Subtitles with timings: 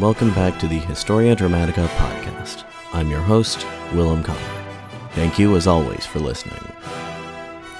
[0.00, 2.64] welcome back to the Historia Dramatica podcast.
[2.92, 4.64] I'm your host, Willem Connor.
[5.10, 6.60] Thank you, as always, for listening.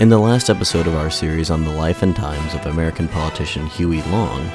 [0.01, 3.67] In the last episode of our series on the life and times of American politician
[3.67, 4.51] Huey Long,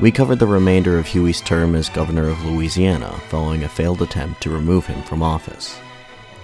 [0.00, 4.40] we covered the remainder of Huey's term as governor of Louisiana following a failed attempt
[4.42, 5.78] to remove him from office.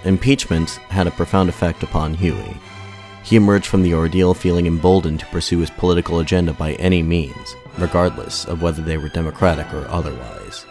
[0.04, 2.58] Impeachment had a profound effect upon Huey.
[3.22, 7.56] He emerged from the ordeal feeling emboldened to pursue his political agenda by any means,
[7.78, 10.66] regardless of whether they were Democratic or otherwise.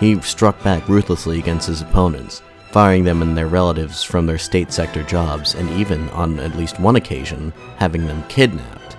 [0.00, 4.72] He struck back ruthlessly against his opponents, firing them and their relatives from their state
[4.72, 8.94] sector jobs, and even, on at least one occasion, having them kidnapped.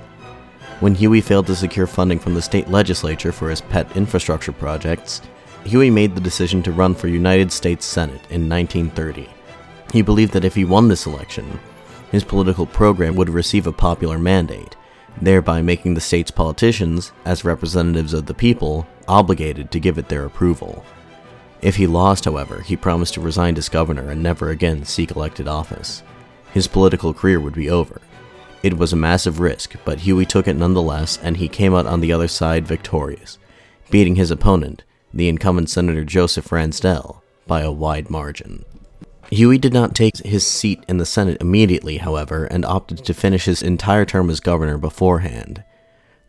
[0.80, 5.22] When Huey failed to secure funding from the state legislature for his pet infrastructure projects,
[5.66, 9.28] Huey made the decision to run for United States Senate in 1930.
[9.92, 11.60] He believed that if he won this election,
[12.12, 14.76] his political program would receive a popular mandate,
[15.22, 20.26] thereby making the state's politicians, as representatives of the people, obligated to give it their
[20.26, 20.84] approval.
[21.62, 25.48] If he lost, however, he promised to resign as governor and never again seek elected
[25.48, 26.04] office.
[26.54, 28.02] His political career would be over.
[28.62, 32.02] It was a massive risk, but Huey took it nonetheless, and he came out on
[32.02, 33.38] the other side victorious,
[33.90, 38.66] beating his opponent, the incumbent Senator Joseph Ransdell, by a wide margin.
[39.32, 43.46] Huey did not take his seat in the Senate immediately, however, and opted to finish
[43.46, 45.64] his entire term as governor beforehand.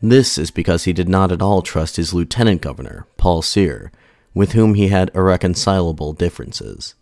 [0.03, 3.91] This is because he did not at all trust his lieutenant governor, Paul Cyr,
[4.35, 6.95] with whom he had irreconcilable differences.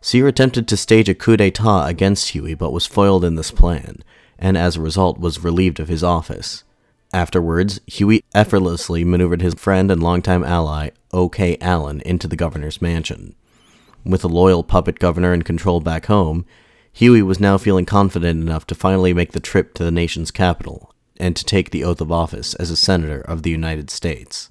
[0.00, 4.02] Cyr attempted to stage a coup d'etat against Huey but was foiled in this plan,
[4.38, 6.64] and as a result was relieved of his office.
[7.12, 11.58] Afterwards, Huey effortlessly maneuvered his friend and longtime ally, O.K.
[11.60, 13.34] Allen, into the governor's mansion.
[14.04, 16.44] With a loyal puppet governor in control back home,
[16.92, 20.92] Huey was now feeling confident enough to finally make the trip to the nation's capital
[21.18, 24.50] and to take the oath of office as a senator of the United States.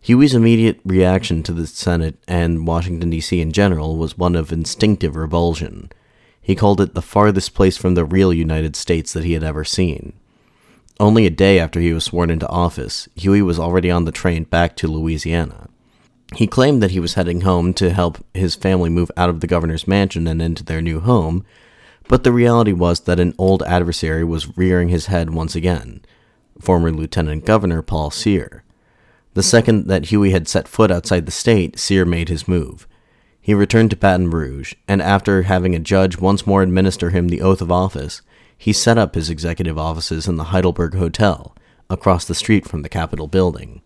[0.00, 3.40] Huey's immediate reaction to the Senate and Washington, D.C.
[3.40, 5.90] in general was one of instinctive revulsion.
[6.40, 9.64] He called it the farthest place from the real United States that he had ever
[9.64, 10.12] seen.
[11.00, 14.44] Only a day after he was sworn into office, Huey was already on the train
[14.44, 15.68] back to Louisiana.
[16.34, 19.46] He claimed that he was heading home to help his family move out of the
[19.46, 21.44] governor's mansion and into their new home,
[22.06, 26.00] but the reality was that an old adversary was rearing his head once again
[26.60, 28.64] former Lieutenant Governor Paul Cyr.
[29.34, 32.88] The second that Huey had set foot outside the state, Cyr made his move.
[33.40, 37.40] He returned to Baton Rouge, and after having a judge once more administer him the
[37.40, 38.22] oath of office,
[38.56, 41.54] he set up his executive offices in the Heidelberg Hotel,
[41.88, 43.80] across the street from the Capitol building.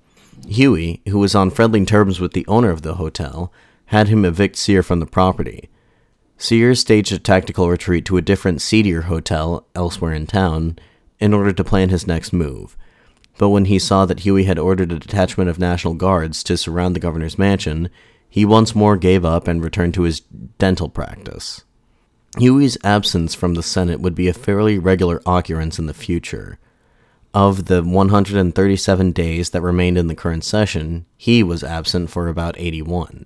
[0.49, 3.53] Huey, who was on friendly terms with the owner of the hotel,
[3.87, 5.69] had him evict Cyr from the property.
[6.37, 10.79] Cyr staged a tactical retreat to a different, seedier hotel elsewhere in town
[11.21, 12.77] in order to plan his next move.
[13.39, 16.97] But when he saw that Huey had ordered a detachment of National Guards to surround
[16.97, 17.91] the governor's mansion,
[18.29, 20.21] he once more gave up and returned to his
[20.59, 21.65] dental practice.
[22.39, 26.59] Huey's absence from the Senate would be a fairly regular occurrence in the future.
[27.35, 32.59] Of the 137 days that remained in the current session, he was absent for about
[32.59, 33.25] 81.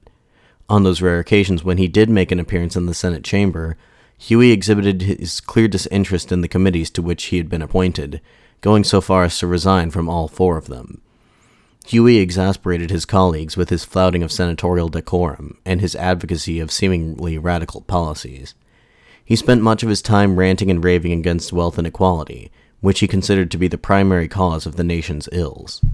[0.68, 3.76] On those rare occasions when he did make an appearance in the Senate chamber,
[4.16, 8.20] Huey exhibited his clear disinterest in the committees to which he had been appointed,
[8.60, 11.00] going so far as to resign from all four of them.
[11.86, 17.38] Huey exasperated his colleagues with his flouting of senatorial decorum and his advocacy of seemingly
[17.38, 18.54] radical policies.
[19.24, 22.52] He spent much of his time ranting and raving against wealth inequality,
[22.86, 25.84] which he considered to be the primary cause of the nation's ills.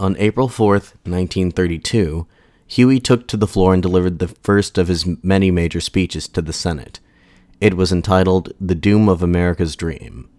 [0.00, 2.26] On April 4, 1932,
[2.66, 6.40] Huey took to the floor and delivered the first of his many major speeches to
[6.40, 6.98] the Senate.
[7.60, 10.30] It was entitled The Doom of America's Dream.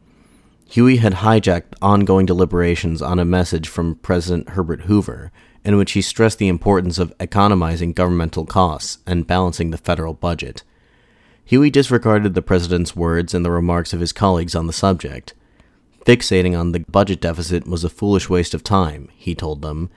[0.69, 5.31] Huey had hijacked ongoing deliberations on a message from President Herbert Hoover,
[5.63, 10.63] in which he stressed the importance of economizing governmental costs and balancing the federal budget.
[11.45, 15.36] Huey disregarded the president's words and the remarks of his colleagues on the subject.
[16.06, 19.90] Fixating on the budget deficit was a foolish waste of time, he told them,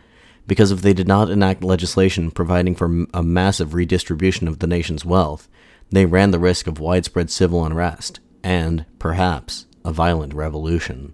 [0.46, 5.04] because if they did not enact legislation providing for a massive redistribution of the nation's
[5.04, 5.48] wealth,
[5.90, 11.12] they ran the risk of widespread civil unrest and, perhaps, a violent revolution.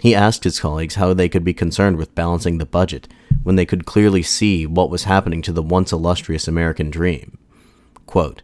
[0.00, 3.06] He asked his colleagues how they could be concerned with balancing the budget
[3.42, 7.38] when they could clearly see what was happening to the once illustrious American dream.
[8.06, 8.42] Quote,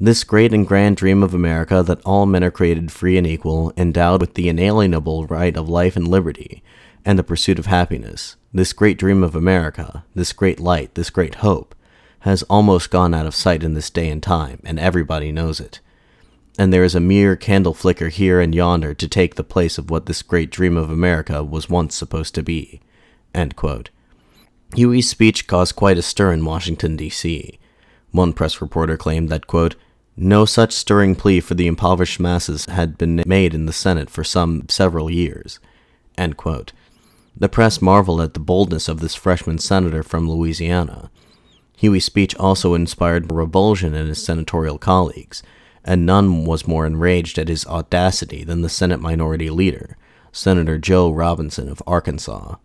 [0.00, 3.70] this great and grand dream of America that all men are created free and equal,
[3.76, 6.62] endowed with the inalienable right of life and liberty,
[7.04, 11.36] and the pursuit of happiness, this great dream of America, this great light, this great
[11.36, 11.74] hope,
[12.20, 15.80] has almost gone out of sight in this day and time, and everybody knows it.
[16.58, 19.90] And there is a mere candle flicker here and yonder to take the place of
[19.90, 22.80] what this great dream of America was once supposed to be.
[24.74, 27.58] Huey's speech caused quite a stir in Washington, D.C.
[28.12, 29.76] One press reporter claimed that, quote,
[30.16, 34.24] no such stirring plea for the impoverished masses had been made in the Senate for
[34.24, 35.58] some several years.
[36.16, 41.10] The press marveled at the boldness of this freshman senator from Louisiana.
[41.78, 45.42] Huey's speech also inspired revulsion in his senatorial colleagues,
[45.82, 49.96] and none was more enraged at his audacity than the Senate Minority Leader,
[50.32, 52.56] Senator Joe Robinson of Arkansas.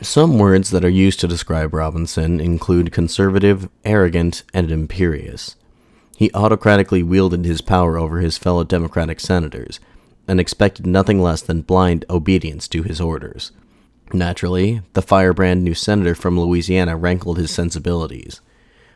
[0.00, 5.55] Some words that are used to describe Robinson include conservative, arrogant, and imperious.
[6.16, 9.78] He autocratically wielded his power over his fellow Democratic senators
[10.26, 13.52] and expected nothing less than blind obedience to his orders.
[14.12, 18.40] Naturally, the firebrand new senator from Louisiana rankled his sensibilities.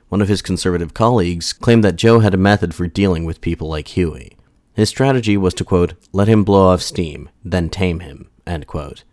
[0.09, 3.69] One of his conservative colleagues claimed that Joe had a method for dealing with people
[3.69, 4.37] like Huey.
[4.73, 9.05] His strategy was to, quote, let him blow off steam, then tame him, end quote.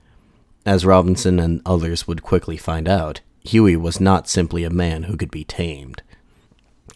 [0.65, 5.17] As Robinson and others would quickly find out, Huey was not simply a man who
[5.17, 6.03] could be tamed.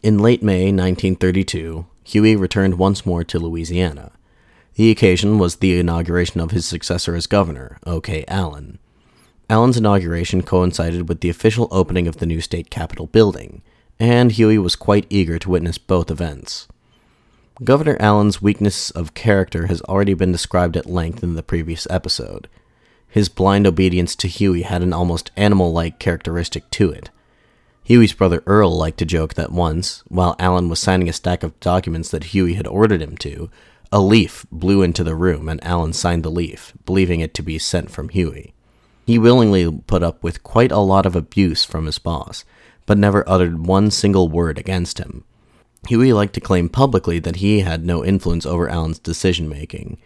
[0.04, 4.12] In late May 1932, Huey returned once more to Louisiana.
[4.74, 8.26] The occasion was the inauguration of his successor as governor, O.K.
[8.28, 8.80] Allen.
[9.48, 13.62] Allen's inauguration coincided with the official opening of the new state capitol building,
[14.00, 16.68] and Huey was quite eager to witness both events.
[17.64, 22.48] Governor Allen's weakness of character has already been described at length in the previous episode.
[23.08, 27.12] His blind obedience to Huey had an almost animal like characteristic to it.
[27.84, 31.60] Huey's brother Earl liked to joke that once, while Allen was signing a stack of
[31.60, 33.50] documents that Huey had ordered him to,
[33.92, 37.58] a leaf blew into the room and Allen signed the leaf, believing it to be
[37.60, 38.54] sent from Huey.
[39.06, 42.46] He willingly put up with quite a lot of abuse from his boss,
[42.86, 45.24] but never uttered one single word against him.
[45.88, 49.98] Huey liked to claim publicly that he had no influence over Allen's decision making.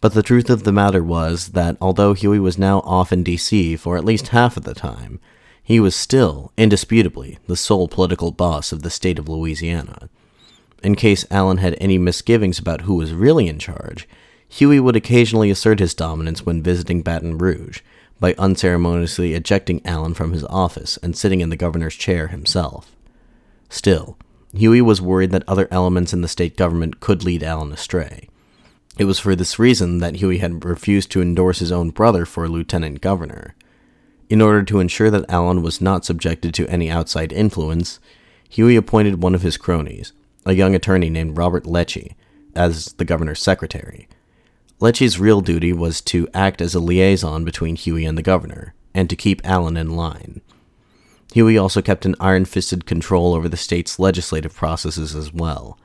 [0.00, 3.76] But the truth of the matter was that although Huey was now off in D.C.
[3.76, 5.20] for at least half of the time,
[5.70, 10.10] he was still, indisputably, the sole political boss of the state of Louisiana.
[10.82, 14.08] In case Allen had any misgivings about who was really in charge,
[14.48, 17.82] Huey would occasionally assert his dominance when visiting Baton Rouge,
[18.18, 22.90] by unceremoniously ejecting Allen from his office and sitting in the governor's chair himself.
[23.68, 24.18] Still,
[24.52, 28.28] Huey was worried that other elements in the state government could lead Allen astray.
[28.98, 32.48] It was for this reason that Huey had refused to endorse his own brother for
[32.48, 33.54] lieutenant governor.
[34.30, 37.98] In order to ensure that Allen was not subjected to any outside influence,
[38.48, 40.12] Huey appointed one of his cronies,
[40.46, 42.14] a young attorney named Robert Leche,
[42.54, 44.08] as the governor's secretary.
[44.78, 49.10] Leche's real duty was to act as a liaison between Huey and the governor, and
[49.10, 50.40] to keep Allen in line.
[51.32, 55.76] Huey also kept an iron fisted control over the state's legislative processes as well.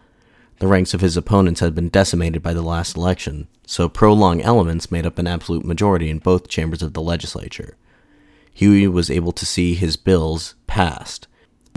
[0.59, 4.39] The ranks of his opponents had been decimated by the last election, so pro Long
[4.39, 7.75] elements made up an absolute majority in both chambers of the legislature.
[8.55, 11.27] Huey was able to see his bills passed.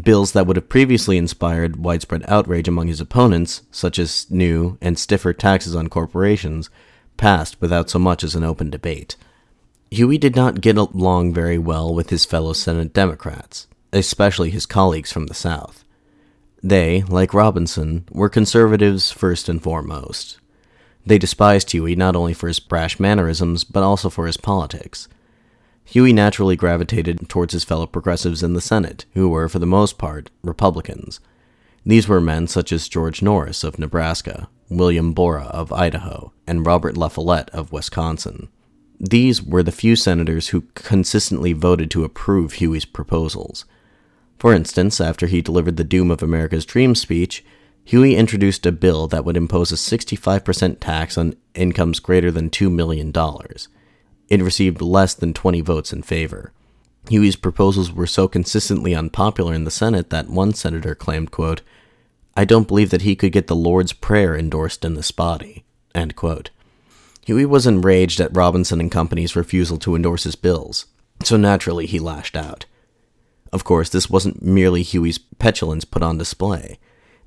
[0.05, 4.97] Bills that would have previously inspired widespread outrage among his opponents, such as new and
[4.97, 6.71] stiffer taxes on corporations,
[7.17, 9.17] passed without so much as an open debate.
[9.91, 15.11] Huey did not get along very well with his fellow Senate Democrats, especially his colleagues
[15.11, 15.85] from the South.
[16.63, 20.39] They, like Robinson, were conservatives first and foremost.
[21.05, 25.09] They despised Huey not only for his brash mannerisms, but also for his politics.
[25.91, 29.97] Huey naturally gravitated towards his fellow progressives in the Senate, who were, for the most
[29.97, 31.19] part, Republicans.
[31.83, 36.99] These were men such as George Norris of Nebraska, William Borah of Idaho, and Robert
[36.99, 38.49] La Follette of Wisconsin.
[39.01, 43.65] These were the few senators who consistently voted to approve Huey's proposals.
[44.39, 47.43] For instance, after he delivered the Doom of America's Dream speech,
[47.85, 52.71] Huey introduced a bill that would impose a 65% tax on incomes greater than $2
[52.71, 53.11] million.
[54.29, 56.53] It received less than 20 votes in favor.
[57.09, 61.63] Huey's proposals were so consistently unpopular in the Senate that one senator claimed, quote,
[62.37, 65.65] I don't believe that he could get the Lord's Prayer endorsed in this body.
[65.95, 66.51] End quote.
[67.27, 70.87] Huey was enraged at Robinson and Company's refusal to endorse his bills,
[71.23, 72.65] so naturally he lashed out.
[73.53, 76.79] Of course, this wasn't merely Huey's petulance put on display.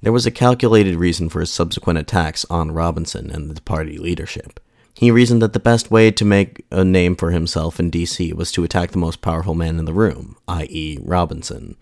[0.01, 4.59] There was a calculated reason for his subsequent attacks on Robinson and the party leadership.
[5.01, 8.33] He reasoned that the best way to make a name for himself in D.C.
[8.33, 11.75] was to attack the most powerful man in the room, i.e., Robinson.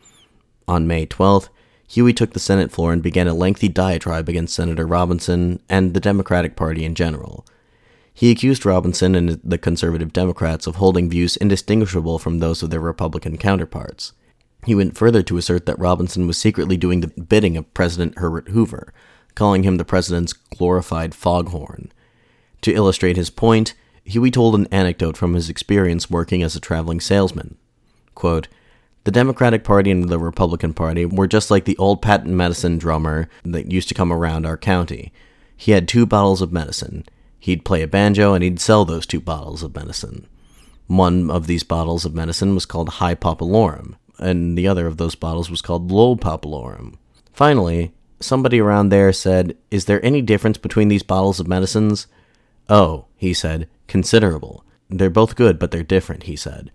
[0.69, 1.49] On May 12th,
[1.89, 5.99] Huey took the Senate floor and began a lengthy diatribe against Senator Robinson and the
[5.99, 7.45] Democratic Party in general.
[8.13, 12.79] He accused Robinson and the conservative Democrats of holding views indistinguishable from those of their
[12.79, 14.13] Republican counterparts.
[14.65, 18.47] He went further to assert that Robinson was secretly doing the bidding of President Herbert
[18.47, 18.93] Hoover,
[19.35, 21.91] calling him the president's glorified foghorn.
[22.61, 23.73] To illustrate his point,
[24.03, 27.57] Huey told an anecdote from his experience working as a traveling salesman.
[28.15, 28.47] Quote,
[29.03, 33.29] The Democratic Party and the Republican Party were just like the old patent medicine drummer
[33.43, 35.13] that used to come around our county.
[35.55, 37.05] He had two bottles of medicine.
[37.39, 40.27] He'd play a banjo and he'd sell those two bottles of medicine.
[40.87, 45.15] One of these bottles of medicine was called High Popolorum, and the other of those
[45.15, 46.95] bottles was called Low Popolorum.
[47.31, 52.07] Finally, somebody around there said, Is there any difference between these bottles of medicines?
[52.69, 54.63] Oh, he said, considerable.
[54.89, 56.71] They're both good, but they're different, he said.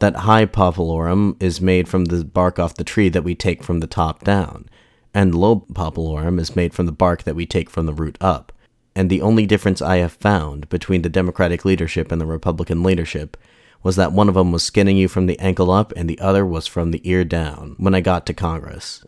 [0.00, 3.80] That high popolorum is made from the bark off the tree that we take from
[3.80, 4.68] the top down,
[5.14, 8.52] and low popolorum is made from the bark that we take from the root up.
[8.94, 13.36] And the only difference I have found between the Democratic leadership and the Republican leadership
[13.82, 16.44] was that one of them was skinning you from the ankle up and the other
[16.44, 19.02] was from the ear down when I got to Congress.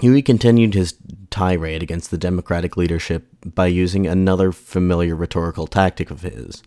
[0.00, 0.94] Huey continued his
[1.30, 6.62] tirade against the Democratic leadership by using another familiar rhetorical tactic of his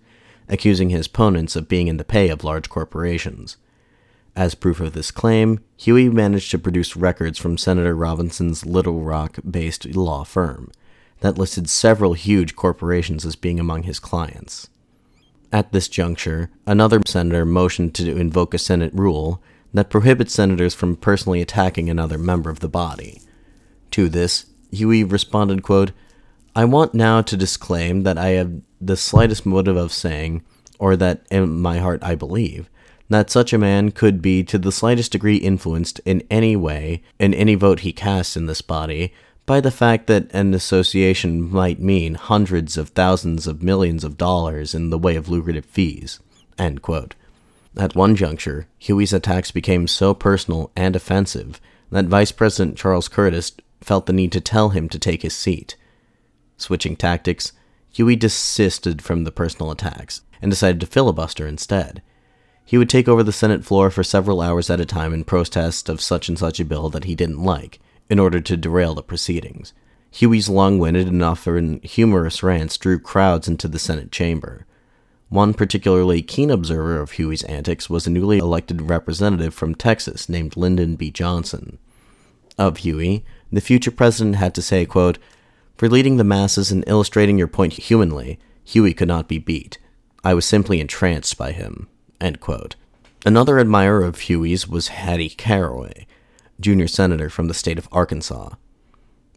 [0.49, 3.57] accusing his opponents of being in the pay of large corporations.
[4.35, 9.37] As proof of this claim, Huey managed to produce records from Senator Robinson's Little Rock
[9.49, 10.71] based law firm
[11.21, 14.69] that listed several huge corporations as being among his clients.
[15.51, 19.41] At this juncture, another senator motioned to invoke a Senate rule
[19.73, 23.21] that prohibits senators from personally attacking another member of the body.
[23.93, 25.91] To this, Huey responded, quote,
[26.55, 30.43] I want now to disclaim that I have the slightest motive of saying,
[30.79, 32.71] or that in my heart I believe,
[33.09, 37.35] that such a man could be to the slightest degree influenced in any way, in
[37.35, 39.13] any vote he casts in this body,
[39.45, 44.73] by the fact that an association might mean hundreds of thousands of millions of dollars
[44.73, 46.19] in the way of lucrative fees.
[46.57, 53.51] At one juncture, Huey's attacks became so personal and offensive that Vice President Charles Curtis
[53.83, 55.75] felt the need to tell him to take his seat.
[56.57, 57.51] Switching tactics,
[57.91, 62.01] Huey desisted from the personal attacks and decided to filibuster instead.
[62.65, 65.89] He would take over the Senate floor for several hours at a time in protest
[65.89, 69.03] of such and such a bill that he didn't like, in order to derail the
[69.03, 69.73] proceedings.
[70.11, 74.65] Huey's long winded and often humorous rants drew crowds into the Senate chamber.
[75.29, 80.55] One particularly keen observer of Huey's antics was a newly elected representative from Texas named
[80.55, 81.09] Lyndon B.
[81.09, 81.79] Johnson.
[82.57, 83.25] Of Huey,
[83.55, 85.17] the future president had to say, quote,
[85.75, 89.77] for leading the masses and illustrating your point humanly, Huey could not be beat.
[90.24, 91.88] I was simply entranced by him.
[93.25, 96.05] Another admirer of Huey's was Hattie Caraway,
[96.60, 98.50] junior senator from the state of Arkansas.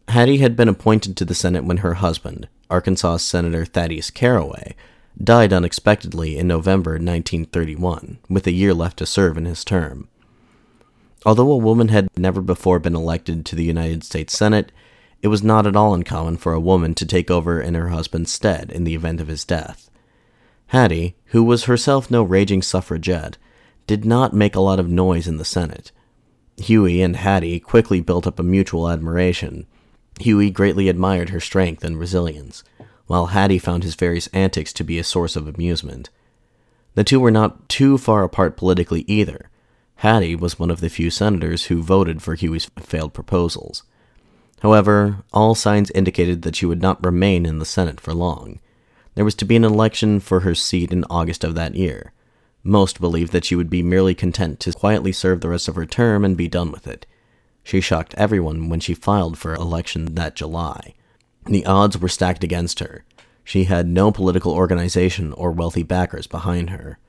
[0.09, 4.75] Hattie had been appointed to the Senate when her husband, Arkansas Senator Thaddeus Caraway,
[5.21, 10.07] died unexpectedly in November 1931, with a year left to serve in his term.
[11.25, 14.71] Although a woman had never before been elected to the United States Senate,
[15.21, 18.31] it was not at all uncommon for a woman to take over in her husband's
[18.31, 19.89] stead in the event of his death.
[20.67, 23.37] Hattie, who was herself no raging suffragette,
[23.87, 25.91] did not make a lot of noise in the Senate.
[26.57, 29.65] Huey and Hattie quickly built up a mutual admiration.
[30.19, 32.63] Huey greatly admired her strength and resilience,
[33.05, 36.09] while Hattie found his various antics to be a source of amusement.
[36.95, 39.49] The two were not too far apart politically either.
[39.97, 43.81] Hattie was one of the few senators who voted for Huey's failed proposals.
[44.61, 48.59] However, all signs indicated that she would not remain in the Senate for long.
[49.15, 52.13] There was to be an election for her seat in August of that year.
[52.63, 55.85] Most believed that she would be merely content to quietly serve the rest of her
[55.87, 57.07] term and be done with it.
[57.63, 60.93] She shocked everyone when she filed for election that July.
[61.45, 63.03] The odds were stacked against her.
[63.43, 66.99] She had no political organization or wealthy backers behind her.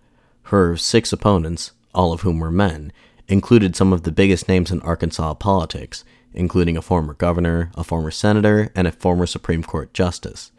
[0.44, 2.92] Her six opponents, all of whom were men,
[3.26, 8.12] included some of the biggest names in Arkansas politics, including a former governor, a former
[8.12, 10.52] senator, and a former Supreme Court justice.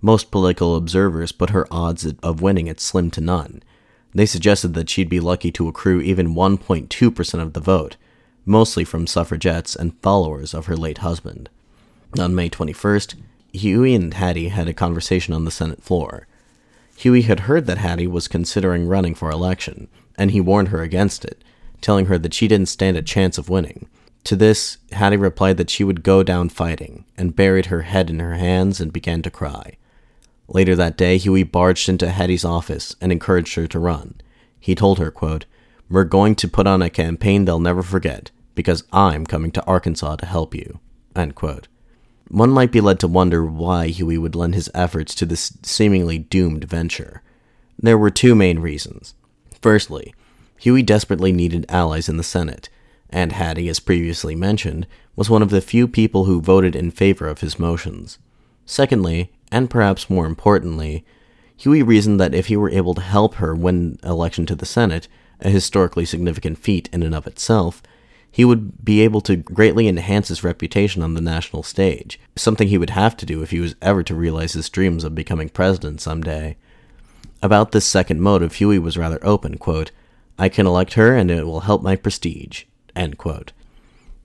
[0.00, 3.64] Most political observers put her odds of winning at slim to none.
[4.14, 7.96] They suggested that she'd be lucky to accrue even 1.2% of the vote,
[8.46, 11.50] mostly from suffragettes and followers of her late husband.
[12.16, 13.16] On May 21st,
[13.52, 16.28] Huey and Hattie had a conversation on the Senate floor.
[16.96, 19.88] Huey had heard that Hattie was considering running for election,
[20.20, 21.42] and he warned her against it,
[21.80, 23.88] telling her that she didn't stand a chance of winning.
[24.24, 28.20] To this, Hattie replied that she would go down fighting, and buried her head in
[28.20, 29.78] her hands and began to cry.
[30.46, 34.20] Later that day, Huey barged into Hattie's office and encouraged her to run.
[34.60, 35.46] He told her, quote,
[35.88, 40.16] We're going to put on a campaign they'll never forget, because I'm coming to Arkansas
[40.16, 40.80] to help you.
[42.28, 46.18] One might be led to wonder why Huey would lend his efforts to this seemingly
[46.18, 47.22] doomed venture.
[47.78, 49.14] There were two main reasons.
[49.60, 50.14] Firstly,
[50.58, 52.68] Huey desperately needed allies in the Senate,
[53.08, 54.86] and Hattie, as previously mentioned,
[55.16, 58.18] was one of the few people who voted in favor of his motions.
[58.66, 61.04] Secondly, and perhaps more importantly,
[61.56, 65.08] Huey reasoned that if he were able to help her win election to the Senate,
[65.40, 67.82] a historically significant feat in and of itself,
[68.30, 72.78] he would be able to greatly enhance his reputation on the national stage, something he
[72.78, 76.00] would have to do if he was ever to realize his dreams of becoming president
[76.00, 76.56] someday.
[77.42, 79.90] About this second motive, Huey was rather open, quote,
[80.38, 83.52] I can elect her and it will help my prestige, end quote.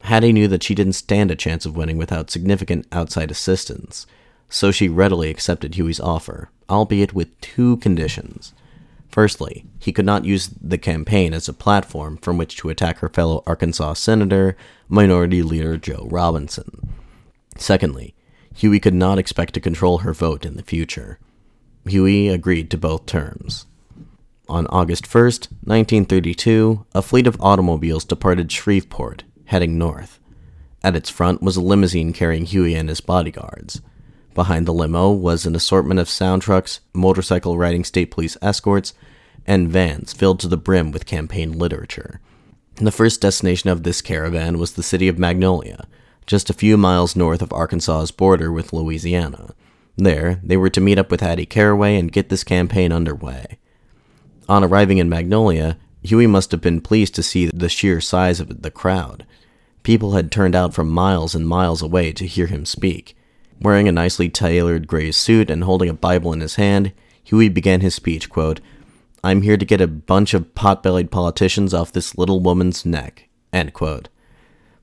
[0.02, 4.06] Hattie knew that she didn't stand a chance of winning without significant outside assistance,
[4.50, 8.54] so she readily accepted Huey's offer, albeit with two conditions.
[9.10, 13.10] Firstly, he could not use the campaign as a platform from which to attack her
[13.10, 14.58] fellow Arkansas Senator,
[14.90, 16.90] Minority Leader Joe Robinson.
[17.58, 18.14] Secondly,
[18.54, 21.20] Huey could not expect to control her vote in the future.
[21.88, 23.68] Huey agreed to both terms.
[24.50, 30.20] On August 1st, 1932, a fleet of automobiles departed Shreveport, heading north.
[30.84, 33.82] At its front was a limousine carrying Huey and his bodyguards.
[34.34, 38.94] Behind the limo was an assortment of sound trucks, motorcycle riding state police escorts,
[39.48, 42.20] and vans filled to the brim with campaign literature.
[42.76, 45.88] The first destination of this caravan was the city of Magnolia,
[46.26, 49.54] just a few miles north of Arkansas's border with Louisiana.
[49.98, 53.58] There, they were to meet up with Hattie Caraway and get this campaign underway.
[54.50, 58.62] On arriving in Magnolia, Huey must have been pleased to see the sheer size of
[58.62, 59.26] the crowd.
[59.84, 63.16] People had turned out from miles and miles away to hear him speak.
[63.60, 66.92] Wearing a nicely tailored gray suit and holding a Bible in his hand,
[67.24, 68.60] Huey began his speech, quote,
[69.24, 73.74] I'm here to get a bunch of pot-bellied politicians off this little woman's neck, end
[73.74, 74.10] quote.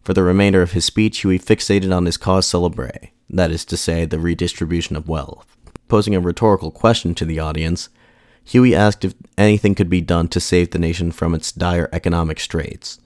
[0.03, 3.77] For the remainder of his speech, Huey fixated on his cause célèbre, that is to
[3.77, 5.57] say, the redistribution of wealth.
[5.89, 7.89] Posing a rhetorical question to the audience,
[8.45, 12.41] Huey asked if anything could be done to save the nation from its dire economic
[12.41, 13.01] straits.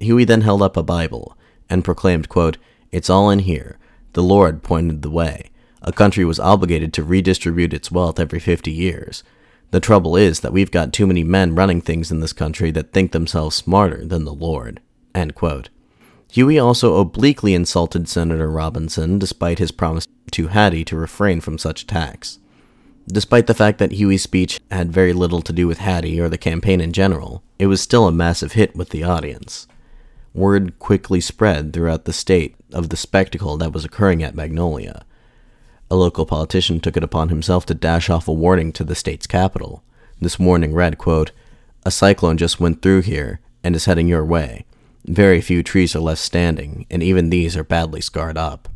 [0.00, 1.36] Huey then held up a Bible
[1.68, 2.56] and proclaimed, quote,
[2.90, 3.78] It's all in here.
[4.12, 5.50] The Lord pointed the way.
[5.82, 9.22] A country was obligated to redistribute its wealth every 50 years.
[9.70, 12.92] The trouble is that we've got too many men running things in this country that
[12.92, 14.80] think themselves smarter than the Lord.
[16.32, 21.82] Huey also obliquely insulted Senator Robinson despite his promise to Hattie to refrain from such
[21.82, 22.38] attacks.
[23.08, 26.38] Despite the fact that Huey's speech had very little to do with Hattie or the
[26.38, 29.66] campaign in general, it was still a massive hit with the audience.
[30.32, 35.04] Word quickly spread throughout the state of the spectacle that was occurring at Magnolia.
[35.90, 39.26] A local politician took it upon himself to dash off a warning to the state's
[39.26, 39.82] capital.
[40.20, 41.32] This warning read, quote,
[41.84, 44.64] A cyclone just went through here and is heading your way.
[45.04, 48.68] Very few trees are left standing, and even these are badly scarred up.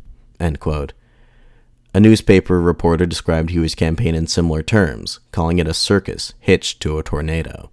[1.96, 6.98] A newspaper reporter described Huey's campaign in similar terms, calling it a circus hitched to
[6.98, 7.70] a tornado.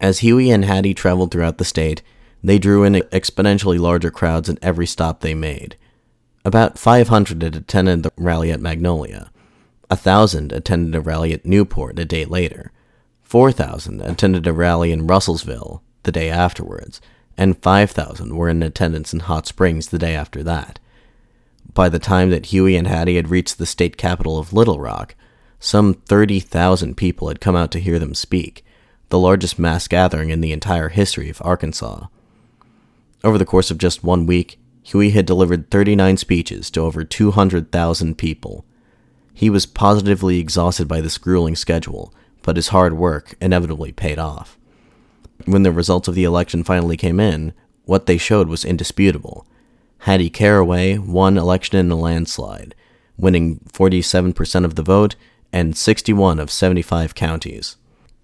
[0.00, 2.02] As Huey and Hattie traveled throughout the state,
[2.42, 5.76] they drew in exponentially larger crowds at every stop they made.
[6.44, 9.30] About 500 had attended the rally at Magnolia.
[9.90, 12.72] A thousand attended a rally at Newport a day later.
[13.22, 17.00] 4,000 attended a rally in Russellville the day afterwards,
[17.38, 20.78] and 5,000 were in attendance in Hot Springs the day after that.
[21.74, 25.14] By the time that Huey and Hattie had reached the state capital of Little Rock,
[25.58, 28.64] some 30,000 people had come out to hear them speak,
[29.08, 32.06] the largest mass gathering in the entire history of Arkansas.
[33.22, 38.16] Over the course of just one week, Huey had delivered 39 speeches to over 200,000
[38.16, 38.64] people.
[39.34, 44.56] He was positively exhausted by this grueling schedule, but his hard work inevitably paid off.
[45.44, 47.52] When the results of the election finally came in,
[47.84, 49.46] what they showed was indisputable.
[49.98, 52.74] Hattie Caraway won election in a landslide,
[53.16, 55.16] winning 47% of the vote
[55.52, 57.76] and 61 of 75 counties.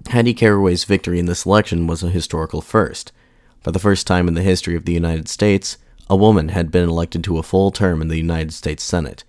[0.08, 3.12] Hattie Caraway's victory in this election was a historical first.
[3.60, 5.78] For the first time in the history of the United States,
[6.10, 9.22] a woman had been elected to a full term in the United States Senate.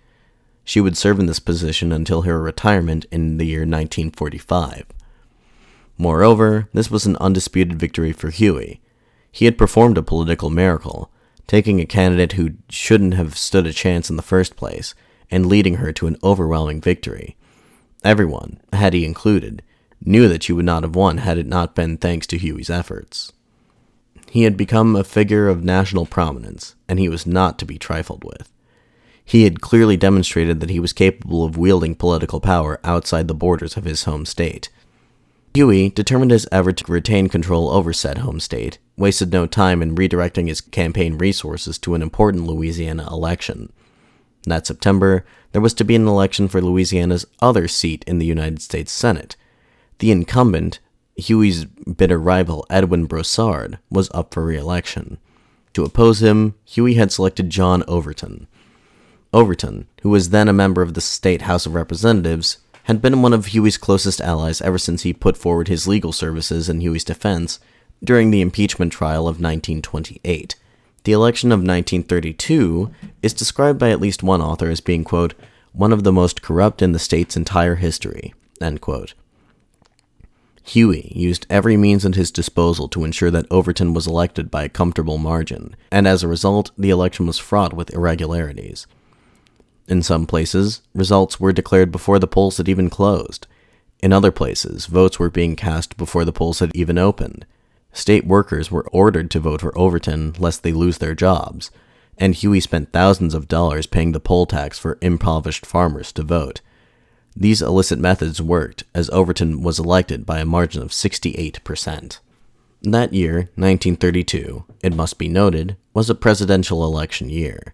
[0.64, 4.86] She would serve in this position until her retirement in the year 1945.
[5.98, 8.82] Moreover, this was an undisputed victory for Huey.
[9.32, 11.12] He had performed a political miracle,
[11.48, 14.96] taking a candidate who shouldn't have stood a chance in the first place
[15.30, 17.36] and leading her to an overwhelming victory.
[18.04, 19.64] Everyone, Hattie included,
[20.02, 23.32] knew that she would not have won had it not been thanks to Huey's efforts.
[24.30, 28.24] He had become a figure of national prominence, and he was not to be trifled
[28.24, 28.52] with.
[29.24, 33.78] He had clearly demonstrated that he was capable of wielding political power outside the borders
[33.78, 34.70] of his home state.
[35.56, 39.96] Huey, determined as ever to retain control over said home state, wasted no time in
[39.96, 43.72] redirecting his campaign resources to an important Louisiana election.
[44.46, 48.64] That September, there was to be an election for Louisiana's other seat in the United
[48.64, 49.36] States Senate.
[50.00, 50.80] The incumbent,
[51.16, 55.20] Huey's bitter rival Edwin Broussard was up for re-election.
[55.74, 58.48] To oppose him, Huey had selected John Overton.
[59.32, 63.34] Overton, who was then a member of the state House of Representatives, had been one
[63.34, 67.60] of Huey's closest allies ever since he put forward his legal services in Huey's defense
[68.04, 70.56] during the impeachment trial of 1928.
[71.06, 72.92] The election of 1932
[73.22, 75.34] is described by at least one author as being, quote,
[75.74, 79.14] one of the most corrupt in the state's entire history, end quote.
[80.66, 84.70] Huey used every means at his disposal to ensure that Overton was elected by a
[84.70, 88.88] comfortable margin, and as a result, the election was fraught with irregularities.
[89.88, 93.48] In some places, results were declared before the polls had even closed.
[94.02, 97.46] In other places, votes were being cast before the polls had even opened.
[97.92, 101.70] State workers were ordered to vote for Overton lest they lose their jobs,
[102.18, 106.62] and Huey spent thousands of dollars paying the poll tax for impoverished farmers to vote.
[107.36, 112.20] These illicit methods worked, as Overton was elected by a margin of 68%.
[112.84, 117.74] That year, 1932, it must be noted, was a presidential election year.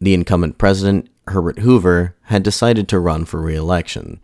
[0.00, 4.20] The incumbent president, Herbert Hoover, had decided to run for re election,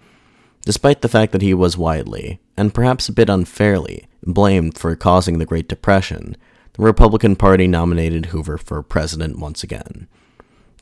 [0.65, 5.39] despite the fact that he was widely, and perhaps a bit unfairly, blamed for causing
[5.39, 6.37] the Great Depression,
[6.75, 10.07] the Republican Party nominated Hoover for president once again.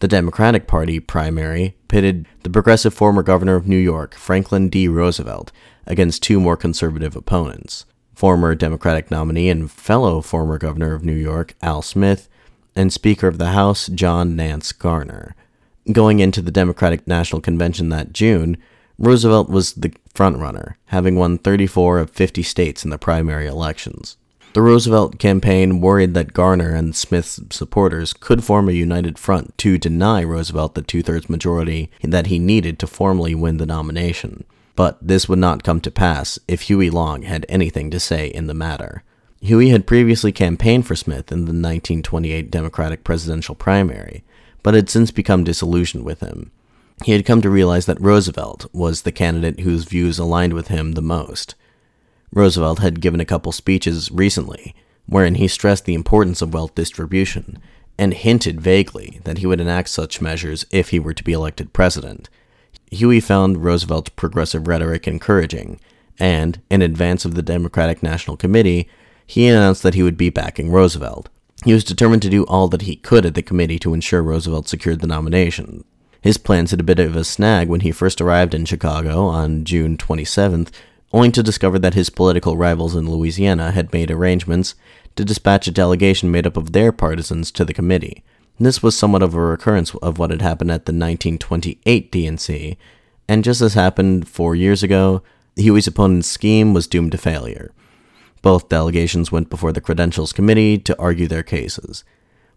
[0.01, 4.89] The Democratic Party primary pitted the progressive former governor of New York, Franklin D.
[4.89, 5.53] Roosevelt,
[5.87, 11.55] against two more conservative opponents former Democratic nominee and fellow former governor of New York,
[11.63, 12.29] Al Smith,
[12.77, 15.35] and Speaker of the House, John Nance Garner.
[15.93, 18.59] Going into the Democratic National Convention that June,
[18.99, 24.17] Roosevelt was the frontrunner, having won 34 of 50 states in the primary elections.
[24.53, 29.79] The Roosevelt campaign worried that Garner and Smith's supporters could form a united front to
[29.79, 34.45] deny Roosevelt the two thirds majority that he needed to formally win the nomination.
[34.77, 38.49] But this would not come to pass if Huey Long had anything to say in
[38.49, 39.03] the matter.
[39.41, 44.25] Huey had previously campaigned for Smith in the 1928 Democratic presidential primary,
[44.63, 46.51] but had since become disillusioned with him.
[47.05, 50.93] He had come to realize that Roosevelt was the candidate whose views aligned with him
[50.93, 51.55] the most.
[52.33, 54.75] Roosevelt had given a couple speeches recently
[55.11, 57.59] wherein he stressed the importance of wealth distribution
[57.99, 61.73] and hinted vaguely that he would enact such measures if he were to be elected
[61.73, 62.31] president.
[62.91, 65.81] Huey found Roosevelt's progressive rhetoric encouraging,
[66.19, 68.89] and, in advance of the Democratic National Committee,
[69.27, 71.29] he announced that he would be backing Roosevelt.
[71.65, 74.69] He was determined to do all that he could at the committee to ensure Roosevelt
[74.69, 75.85] secured the nomination.
[76.23, 79.65] His plans had a bit of a snag when he first arrived in Chicago on
[79.65, 80.71] June 27th,
[81.13, 84.75] only to discover that his political rivals in Louisiana had made arrangements
[85.17, 88.23] to dispatch a delegation made up of their partisans to the committee.
[88.59, 92.77] This was somewhat of a recurrence of what had happened at the 1928 DNC,
[93.29, 95.23] and just as happened four years ago,
[95.57, 97.73] Huey's opponent's scheme was doomed to failure.
[98.43, 102.05] Both delegations went before the Credentials Committee to argue their cases.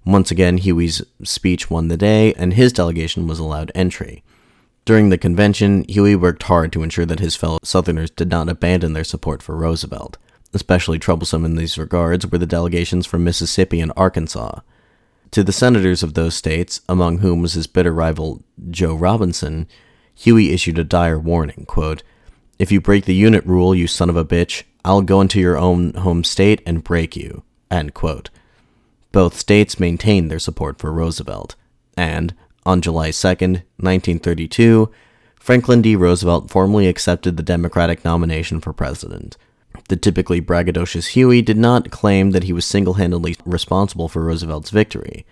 [0.05, 4.23] Once again, Huey's speech won the day, and his delegation was allowed entry.
[4.85, 8.93] During the convention, Huey worked hard to ensure that his fellow Southerners did not abandon
[8.93, 10.17] their support for Roosevelt.
[10.53, 14.59] Especially troublesome in these regards were the delegations from Mississippi and Arkansas.
[15.31, 19.67] To the senators of those states, among whom was his bitter rival Joe Robinson,
[20.15, 22.03] Huey issued a dire warning, quote,
[22.59, 25.57] If you break the unit rule, you son of a bitch, I'll go into your
[25.57, 27.43] own home state and break you.
[27.71, 28.29] End quote.
[29.11, 31.55] Both states maintained their support for Roosevelt,
[31.95, 32.33] and,
[32.65, 34.91] on July 2, 1932,
[35.39, 35.95] Franklin D.
[35.95, 39.37] Roosevelt formally accepted the Democratic nomination for president.
[39.89, 44.69] The typically braggadocious Huey did not claim that he was single handedly responsible for Roosevelt's
[44.69, 45.25] victory.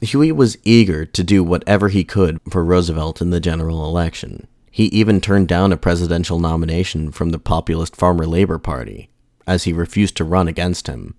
[0.00, 4.46] Huey was eager to do whatever he could for Roosevelt in the general election.
[4.70, 9.10] He even turned down a presidential nomination from the populist Farmer Labor Party,
[9.46, 11.14] as he refused to run against him.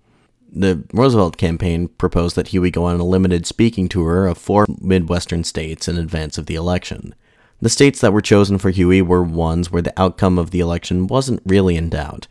[0.53, 5.43] The Roosevelt campaign proposed that Huey go on a limited speaking tour of four Midwestern
[5.43, 7.15] states in advance of the election.
[7.61, 11.07] The states that were chosen for Huey were ones where the outcome of the election
[11.07, 12.27] wasn't really in doubt.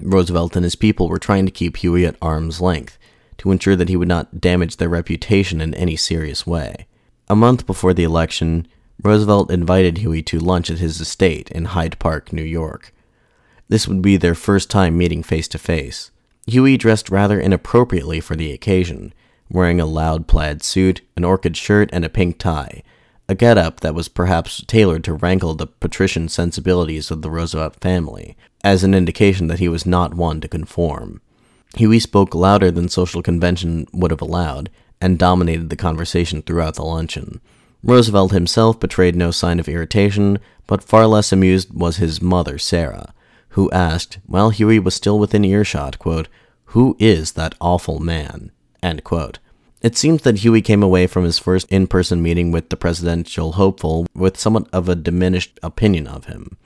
[0.00, 2.98] Roosevelt and his people were trying to keep Huey at arm's length
[3.38, 6.86] to ensure that he would not damage their reputation in any serious way.
[7.28, 8.66] A month before the election,
[9.02, 12.94] Roosevelt invited Huey to lunch at his estate in Hyde Park, New York.
[13.68, 16.10] This would be their first time meeting face to face.
[16.46, 19.14] Huey dressed rather inappropriately for the occasion,
[19.50, 22.82] wearing a loud plaid suit, an orchid shirt, and a pink tie,
[23.28, 28.36] a get-up that was perhaps tailored to rankle the patrician sensibilities of the Roosevelt family,
[28.64, 31.20] as an indication that he was not one to conform.
[31.76, 36.84] Huey spoke louder than social convention would have allowed, and dominated the conversation throughout the
[36.84, 37.40] luncheon.
[37.84, 43.12] Roosevelt himself betrayed no sign of irritation, but far less amused was his mother, Sarah,
[43.50, 46.28] who asked, while Huey was still within earshot, quote,
[46.66, 48.52] Who is that awful man?
[49.82, 53.52] It seems that Huey came away from his first in person meeting with the presidential
[53.52, 56.56] hopeful with somewhat of a diminished opinion of him.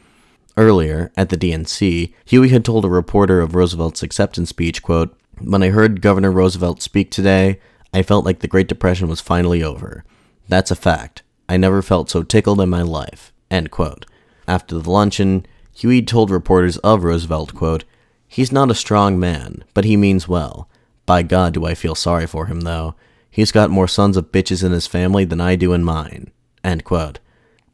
[0.58, 5.62] Earlier, at the DNC, Huey had told a reporter of Roosevelt's acceptance speech, quote, When
[5.62, 7.58] I heard Governor Roosevelt speak today,
[7.92, 10.04] I felt like the Great Depression was finally over.
[10.48, 11.22] That's a fact.
[11.48, 13.32] I never felt so tickled in my life.
[13.50, 14.06] End quote.
[14.48, 17.84] After the luncheon, Huey told reporters of Roosevelt, quote,
[18.28, 20.68] He's not a strong man, but he means well.
[21.04, 22.94] By God, do I feel sorry for him, though.
[23.30, 26.30] He's got more sons of bitches in his family than I do in mine.
[26.64, 27.20] End quote.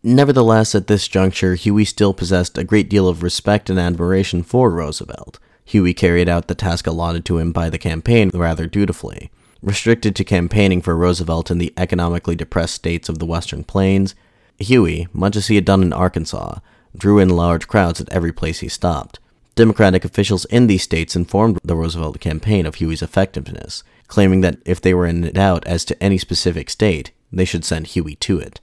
[0.03, 4.71] Nevertheless, at this juncture, Huey still possessed a great deal of respect and admiration for
[4.71, 5.39] Roosevelt.
[5.65, 9.31] Huey carried out the task allotted to him by the campaign rather dutifully.
[9.63, 14.17] Restricted to campaigning for Roosevelt in the economically depressed states of the Western Plains,
[14.59, 16.59] Huey, much as he had done in Arkansas,
[16.97, 19.21] drew in large crowds at every place he stopped.
[19.55, 24.81] Democratic officials in these states informed the Roosevelt campaign of Huey's effectiveness, claiming that if
[24.81, 28.61] they were in doubt as to any specific state, they should send Huey to it.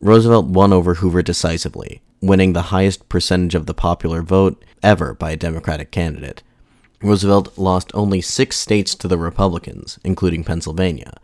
[0.00, 5.32] Roosevelt won over Hoover decisively, winning the highest percentage of the popular vote ever by
[5.32, 6.42] a Democratic candidate.
[7.02, 11.14] Roosevelt lost only six states to the Republicans, including Pennsylvania.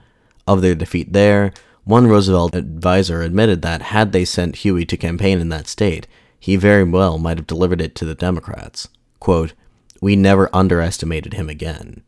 [0.47, 1.53] Of their defeat there,
[1.85, 6.07] one Roosevelt advisor admitted that had they sent Huey to campaign in that state,
[6.39, 8.89] he very well might have delivered it to the Democrats.
[9.21, 9.55] Quote,
[10.01, 12.03] we never underestimated him again.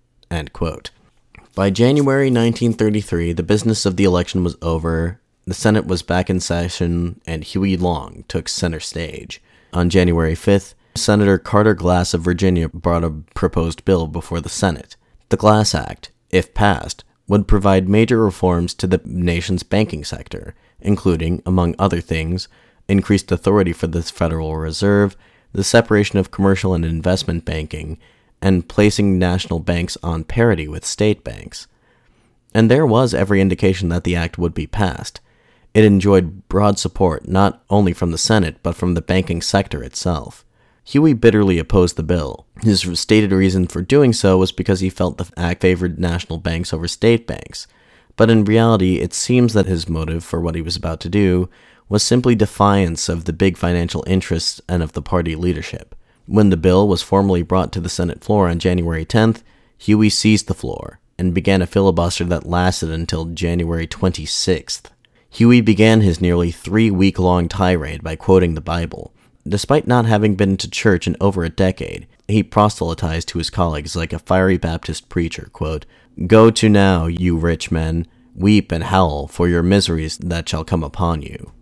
[1.55, 6.41] By January 1933, the business of the election was over, the Senate was back in
[6.41, 9.41] session, and Huey Long took center stage.
[9.73, 14.97] On January 5th, Senator Carter Glass of Virginia brought a proposed bill before the Senate.
[15.29, 21.43] The Glass Act, if passed, would provide major reforms to the nation's banking sector, including,
[21.45, 22.49] among other things,
[22.89, 25.17] increased authority for the Federal Reserve,
[25.53, 27.99] the separation of commercial and investment banking,
[28.41, 31.67] and placing national banks on parity with state banks.
[32.55, 35.21] And there was every indication that the act would be passed.
[35.75, 40.45] It enjoyed broad support not only from the Senate, but from the banking sector itself.
[40.87, 42.47] Huey bitterly opposed the bill.
[42.63, 46.73] His stated reason for doing so was because he felt the act favored national banks
[46.73, 47.67] over state banks.
[48.15, 51.51] But in reality, it seems that his motive for what he was about to do
[51.89, 55.97] was simply defiance of the big financial interests and of the party leadership.
[56.27, 59.43] When the bill was formally brought to the Senate floor on January 10th,
[59.79, 64.85] Huey seized the floor and began a filibuster that lasted until January 26th.
[65.31, 69.13] Huey began his nearly three week long tirade by quoting the Bible.
[69.49, 73.95] Despite not having been to church in over a decade, he proselytized to his colleagues
[73.95, 75.87] like a fiery Baptist preacher, quote,
[76.27, 80.83] Go to now, you rich men, weep and howl for your miseries that shall come
[80.83, 81.53] upon you.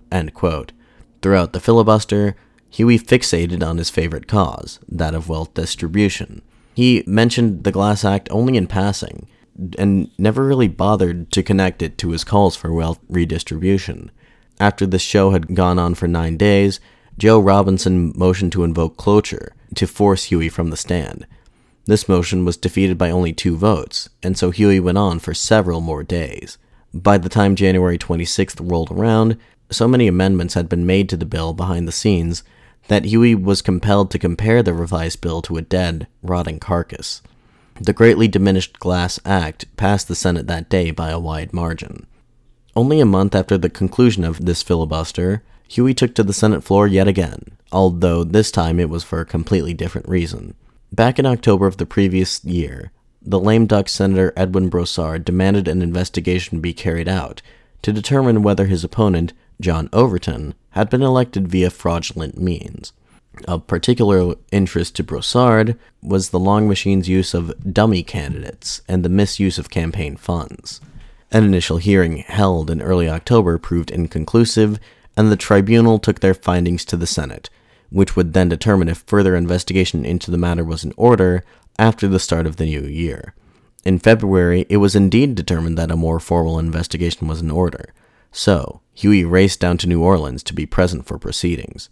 [1.20, 2.37] Throughout the filibuster,
[2.70, 6.42] Huey fixated on his favorite cause, that of wealth distribution.
[6.75, 9.29] He mentioned the Glass Act only in passing,
[9.79, 14.11] and never really bothered to connect it to his calls for wealth redistribution.
[14.59, 16.81] After the show had gone on for nine days,
[17.18, 21.27] Joe Robinson motioned to invoke cloture to force Huey from the stand.
[21.87, 25.81] This motion was defeated by only two votes, and so Huey went on for several
[25.81, 26.59] more days.
[26.92, 29.37] By the time January 26th rolled around,
[29.70, 32.42] so many amendments had been made to the bill behind the scenes
[32.88, 37.22] that Huey was compelled to compare the revised bill to a dead, rotting carcass.
[37.81, 42.07] The greatly diminished Glass Act passed the Senate that day by a wide margin.
[42.77, 46.87] Only a month after the conclusion of this filibuster, Huey took to the Senate floor
[46.87, 50.55] yet again, although this time it was for a completely different reason.
[50.92, 55.83] Back in October of the previous year, the lame duck Senator Edwin Broussard demanded an
[55.83, 57.42] investigation be carried out
[57.83, 62.92] to determine whether his opponent, John Overton, had been elected via fraudulent means.
[63.48, 69.09] Of particular interest to Broussard was the Long Machine's use of dummy candidates and the
[69.09, 70.81] misuse of campaign funds.
[71.33, 74.79] An initial hearing held in early October proved inconclusive,
[75.16, 77.50] and the tribunal took their findings to the Senate,
[77.90, 81.44] which would then determine if further investigation into the matter was in order
[81.79, 83.35] after the start of the new year.
[83.85, 87.92] In February, it was indeed determined that a more formal investigation was in order.
[88.33, 91.90] So, Huey raced down to New Orleans to be present for proceedings.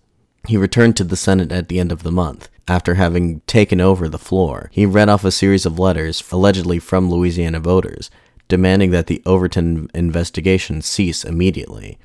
[0.48, 2.48] He returned to the Senate at the end of the month.
[2.66, 7.11] After having taken over the floor, he read off a series of letters, allegedly from
[7.11, 8.11] Louisiana voters,
[8.48, 11.98] demanding that the Overton investigation cease immediately.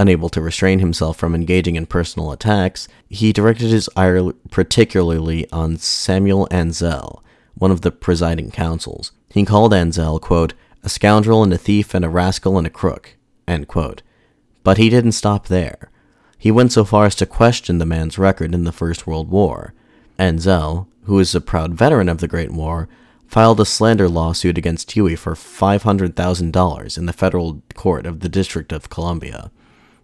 [0.00, 5.76] Unable to restrain himself from engaging in personal attacks, he directed his ire particularly on
[5.76, 9.12] Samuel Ansell, one of the presiding councils.
[9.28, 13.18] He called Ansell, quote, a scoundrel and a thief and a rascal and a crook,
[13.46, 15.90] But he didn't stop there.
[16.38, 19.74] He went so far as to question the man's record in the First World War.
[20.16, 22.88] Ansell, who is a proud veteran of the Great War,
[23.26, 28.72] filed a slander lawsuit against Huey for $500,000 in the federal court of the District
[28.72, 29.50] of Columbia.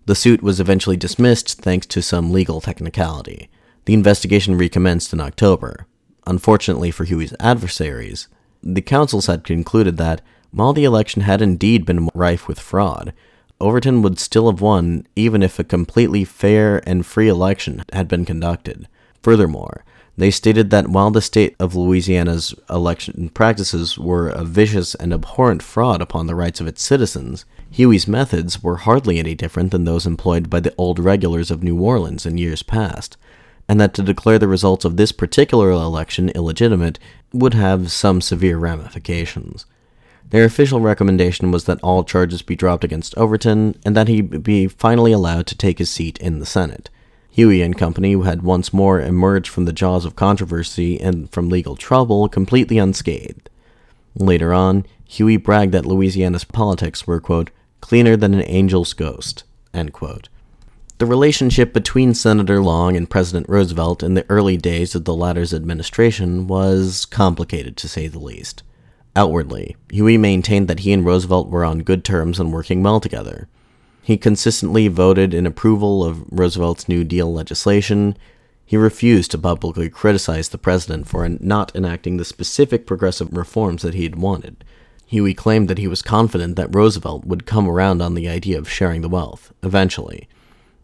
[0.06, 3.50] The suit was eventually dismissed thanks to some legal technicality.
[3.86, 5.86] The investigation recommenced in October.
[6.26, 8.28] Unfortunately for Huey's adversaries,
[8.62, 13.12] the councils had concluded that, while the election had indeed been rife with fraud,
[13.60, 18.24] Overton would still have won even if a completely fair and free election had been
[18.24, 18.86] conducted.
[19.22, 19.84] Furthermore,
[20.16, 25.62] they stated that while the state of Louisiana's election practices were a vicious and abhorrent
[25.62, 27.44] fraud upon the rights of its citizens,
[27.76, 31.78] Huey's methods were hardly any different than those employed by the old regulars of New
[31.78, 33.18] Orleans in years past,
[33.68, 36.98] and that to declare the results of this particular election illegitimate
[37.34, 39.66] would have some severe ramifications.
[40.30, 44.68] Their official recommendation was that all charges be dropped against Overton and that he be
[44.68, 46.88] finally allowed to take his seat in the Senate.
[47.28, 51.76] Huey and company had once more emerged from the jaws of controversy and from legal
[51.76, 53.50] trouble completely unscathed.
[54.14, 59.44] Later on, Huey bragged that Louisiana's politics were, quote, cleaner than an angel's ghost.
[60.98, 65.52] The relationship between Senator Long and President Roosevelt in the early days of the latter's
[65.52, 68.62] administration was complicated, to say the least.
[69.14, 73.48] Outwardly, Huey maintained that he and Roosevelt were on good terms and working well together.
[74.02, 78.16] He consistently voted in approval of Roosevelt's New Deal legislation.
[78.64, 83.94] He refused to publicly criticize the president for not enacting the specific progressive reforms that
[83.94, 84.64] he had wanted.
[85.06, 88.68] Huey claimed that he was confident that Roosevelt would come around on the idea of
[88.68, 90.28] sharing the wealth, eventually.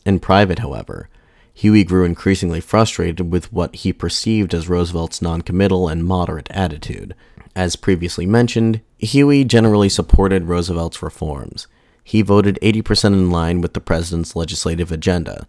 [0.06, 1.08] In private, however,
[1.54, 7.14] Huey grew increasingly frustrated with what he perceived as Roosevelt's noncommittal and moderate attitude.
[7.54, 11.66] As previously mentioned, Huey generally supported Roosevelt's reforms
[12.04, 15.46] he voted 80% in line with the president's legislative agenda.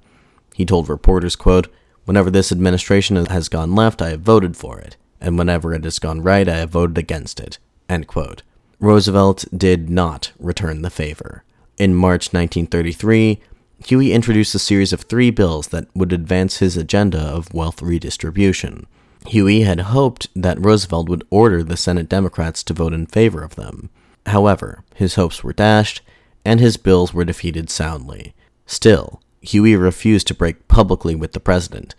[0.54, 1.68] He told reporters, quote,
[2.06, 6.00] Whenever this administration has gone left, I have voted for it, and whenever it has
[6.00, 7.60] gone right, I have voted against it.
[7.88, 8.44] End quote.
[8.84, 11.46] Roosevelt did not return the favor.
[11.78, 13.40] In March 1933,
[13.86, 18.86] Huey introduced a series of three bills that would advance his agenda of wealth redistribution.
[19.28, 23.56] Huey had hoped that Roosevelt would order the Senate Democrats to vote in favor of
[23.56, 23.90] them.
[24.26, 26.02] However, his hopes were dashed,
[26.44, 28.36] and his bills were defeated soundly.
[28.66, 31.96] Still, Huey refused to break publicly with the president,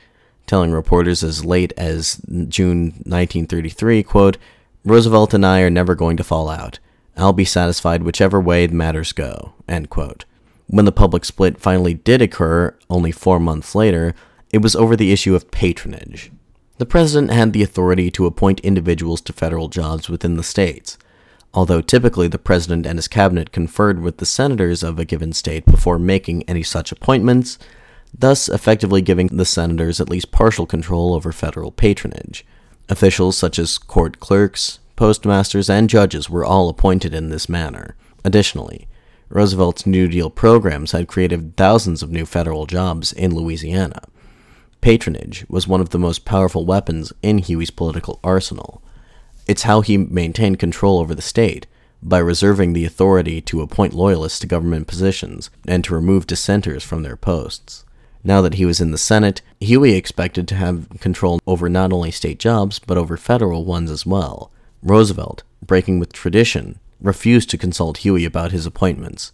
[0.47, 2.21] telling reporters as late as
[2.51, 4.37] June 1933, quote,
[4.87, 6.79] Roosevelt and I are never going to fall out.
[7.17, 9.55] I'll be satisfied whichever way matters go.
[10.67, 14.15] When the public split finally did occur, only four months later,
[14.51, 16.31] it was over the issue of patronage.
[16.77, 20.99] The president had the authority to appoint individuals to federal jobs within the states,
[21.55, 25.65] although typically the president and his cabinet conferred with the senators of a given state
[25.65, 27.59] before making any such appointments,
[28.13, 32.45] thus effectively giving the senators at least partial control over federal patronage.
[32.89, 37.97] Officials such as court clerks, postmasters, and judges were all appointed in this manner.
[38.25, 38.87] Additionally,
[39.29, 44.03] Roosevelt's New Deal programs had created thousands of new federal jobs in Louisiana.
[44.81, 48.83] Patronage was one of the most powerful weapons in Huey's political arsenal,
[49.47, 51.67] it's how he maintained control over the state,
[52.03, 57.03] by reserving the authority to appoint loyalists to government positions and to remove dissenters from
[57.03, 57.84] their posts.
[58.27, 62.11] Now that he was in the Senate, Huey expected to have control over not only
[62.11, 64.51] state jobs, but over federal ones as well.
[64.83, 69.31] Roosevelt, breaking with tradition, refused to consult Huey about his appointments.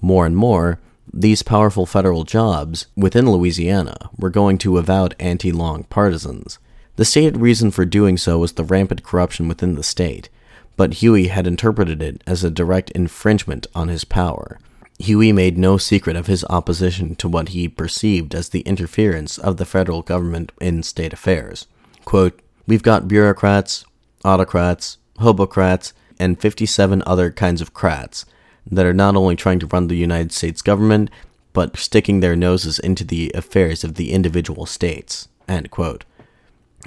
[0.00, 0.80] More and more,
[1.12, 6.58] these powerful federal jobs within Louisiana were going to avowed anti Long partisans.
[6.96, 10.30] The stated reason for doing so was the rampant corruption within the state,
[10.76, 14.58] but Huey had interpreted it as a direct infringement on his power.
[15.02, 19.56] Huey made no secret of his opposition to what he perceived as the interference of
[19.56, 21.66] the federal government in state affairs.
[22.04, 23.84] Quote, We've got bureaucrats,
[24.24, 28.24] autocrats, hobocrats, and 57 other kinds of crats
[28.64, 31.10] that are not only trying to run the United States government,
[31.52, 35.26] but sticking their noses into the affairs of the individual states.
[35.48, 36.04] End quote.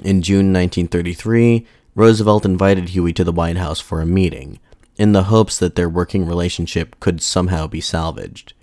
[0.06, 4.60] In June 1933, Roosevelt invited Huey to the White House for a meeting,
[4.98, 8.54] in the hopes that their working relationship could somehow be salvaged.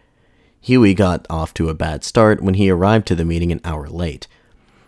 [0.60, 3.88] Huey got off to a bad start when he arrived to the meeting an hour
[3.88, 4.28] late.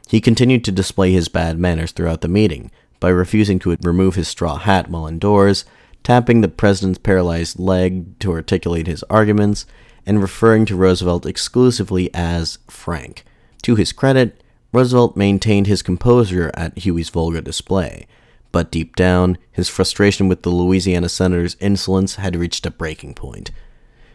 [0.09, 2.71] He continued to display his bad manners throughout the meeting
[3.01, 5.65] by refusing to remove his straw hat while indoors,
[6.03, 9.67] tapping the president's paralyzed leg to articulate his arguments,
[10.07, 13.25] and referring to Roosevelt exclusively as Frank.
[13.63, 14.43] To his credit,
[14.73, 18.07] Roosevelt maintained his composure at Huey's vulgar display,
[18.55, 23.51] but deep down, his frustration with the Louisiana senator's insolence had reached a breaking point.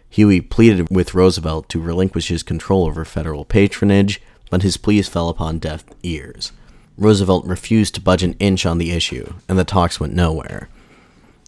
[0.09, 5.27] Huey pleaded with Roosevelt to relinquish his control over federal patronage, but his pleas fell
[5.27, 6.53] upon deaf ears.
[6.97, 10.69] Roosevelt refused to budge an inch on the issue, and the talks went nowhere.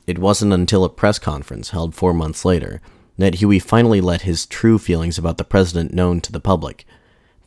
[0.05, 2.81] It wasn't until a press conference held four months later
[3.17, 6.85] that Huey finally let his true feelings about the president known to the public,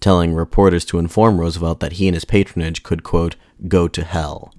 [0.00, 3.36] telling reporters to inform Roosevelt that he and his patronage could, quote,
[3.68, 4.54] go to hell.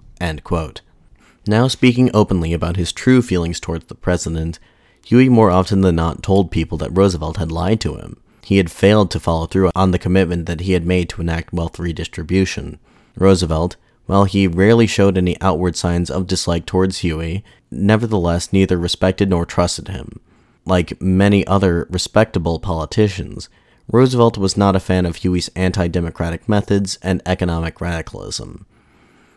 [1.47, 4.59] Now speaking openly about his true feelings towards the president,
[5.05, 8.17] Huey more often than not told people that Roosevelt had lied to him.
[8.43, 11.53] He had failed to follow through on the commitment that he had made to enact
[11.53, 12.79] wealth redistribution.
[13.15, 13.75] Roosevelt,
[14.07, 19.45] while he rarely showed any outward signs of dislike towards Huey, nevertheless neither respected nor
[19.45, 20.19] trusted him.
[20.65, 23.49] Like many other respectable politicians,
[23.91, 28.65] Roosevelt was not a fan of Huey's anti democratic methods and economic radicalism.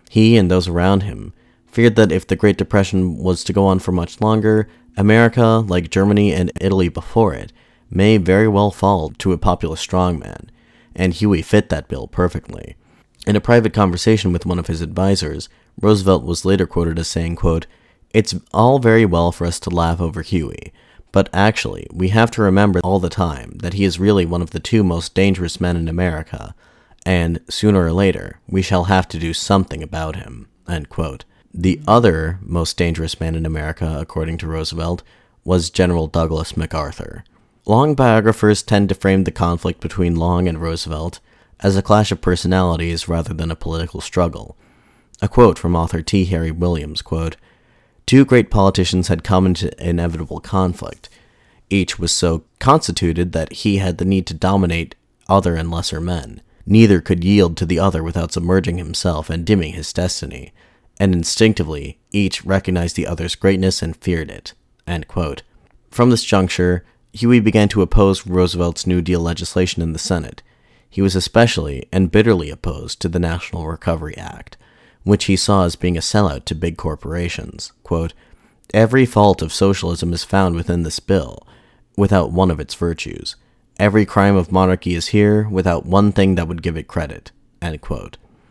[0.08, 1.32] He and those around him
[1.66, 5.90] feared that if the Great Depression was to go on for much longer, America, like
[5.90, 7.52] Germany and Italy before it,
[7.90, 10.48] may very well fall to a populist strongman,
[10.94, 12.76] and Huey fit that bill perfectly.
[13.26, 15.48] In a private conversation with one of his advisors,
[15.80, 17.66] Roosevelt was later quoted as saying, quote,
[18.12, 20.72] It's all very well for us to laugh over Huey,
[21.12, 24.50] but actually, we have to remember all the time that he is really one of
[24.50, 26.54] the two most dangerous men in America,
[27.08, 30.46] and sooner or later, we shall have to do something about him.
[31.54, 35.02] The other most dangerous man in America, according to Roosevelt,
[35.42, 37.24] was General Douglas MacArthur.
[37.64, 41.20] Long biographers tend to frame the conflict between Long and Roosevelt
[41.60, 44.54] as a clash of personalities rather than a political struggle.
[45.22, 46.26] A quote from author T.
[46.26, 47.36] Harry Williams, quote,
[48.04, 51.08] Two great politicians had come into inevitable conflict.
[51.70, 54.94] Each was so constituted that he had the need to dominate
[55.26, 56.42] other and lesser men.
[56.70, 60.52] Neither could yield to the other without submerging himself and dimming his destiny,
[61.00, 64.52] and instinctively each recognized the other's greatness and feared it.
[65.90, 70.42] From this juncture, Huey began to oppose Roosevelt's New Deal legislation in the Senate.
[70.90, 74.58] He was especially and bitterly opposed to the National Recovery Act,
[75.04, 77.72] which he saw as being a sellout to big corporations.
[77.82, 78.12] Quote,
[78.74, 81.46] Every fault of socialism is found within this bill,
[81.96, 83.36] without one of its virtues.
[83.78, 87.30] Every crime of monarchy is here, without one thing that would give it credit.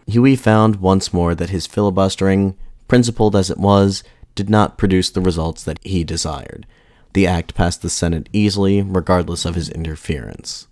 [0.08, 2.56] Huey found once more that his filibustering,
[2.88, 4.04] principled as it was,
[4.36, 6.66] did not produce the results that he desired.
[7.12, 10.68] The act passed the Senate easily, regardless of his interference.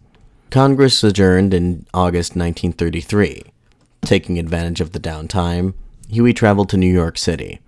[0.51, 3.43] Congress adjourned in August 1933.
[4.03, 5.73] Taking advantage of the downtime,
[6.07, 7.59] Huey traveled to New York City.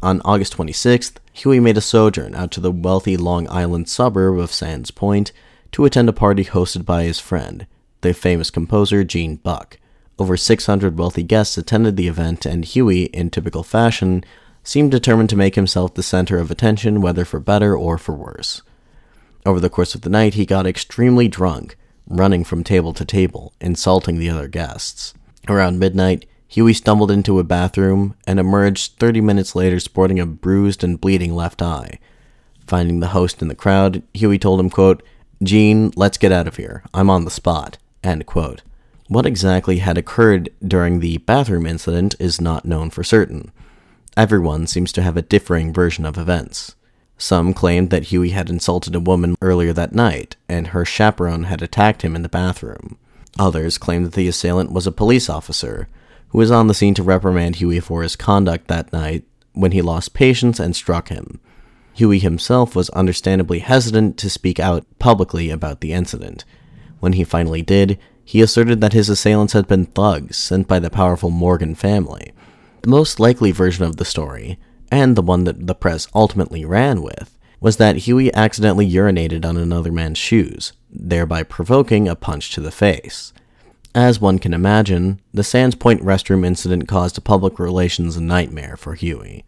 [0.00, 4.52] On August 26th, Huey made a sojourn out to the wealthy Long Island suburb of
[4.52, 5.32] Sands Point
[5.76, 7.66] to attend a party hosted by his friend,
[8.00, 9.78] the famous composer Gene Buck.
[10.18, 14.24] Over 600 wealthy guests attended the event, and Huey, in typical fashion,
[14.64, 18.62] seemed determined to make himself the center of attention, whether for better or for worse.
[19.44, 23.52] Over the course of the night, he got extremely drunk, running from table to table,
[23.60, 25.12] insulting the other guests.
[25.46, 30.82] Around midnight, Huey stumbled into a bathroom and emerged 30 minutes later sporting a bruised
[30.82, 31.98] and bleeding left eye.
[32.66, 35.02] Finding the host in the crowd, Huey told him, quote,
[35.42, 36.82] Gene, let's get out of here.
[36.94, 37.78] I'm on the spot.
[38.02, 38.62] End quote.
[39.08, 43.52] What exactly had occurred during the bathroom incident is not known for certain.
[44.16, 46.74] Everyone seems to have a differing version of events.
[47.18, 51.62] Some claimed that Huey had insulted a woman earlier that night, and her chaperone had
[51.62, 52.98] attacked him in the bathroom.
[53.38, 55.88] Others claimed that the assailant was a police officer
[56.28, 59.82] who was on the scene to reprimand Huey for his conduct that night when he
[59.82, 61.40] lost patience and struck him.
[61.96, 66.44] Huey himself was understandably hesitant to speak out publicly about the incident.
[67.00, 70.90] When he finally did, he asserted that his assailants had been thugs sent by the
[70.90, 72.34] powerful Morgan family.
[72.82, 74.58] The most likely version of the story,
[74.92, 79.56] and the one that the press ultimately ran with, was that Huey accidentally urinated on
[79.56, 83.32] another man's shoes, thereby provoking a punch to the face.
[83.94, 88.94] As one can imagine, the Sands Point restroom incident caused a public relations nightmare for
[88.94, 89.46] Huey.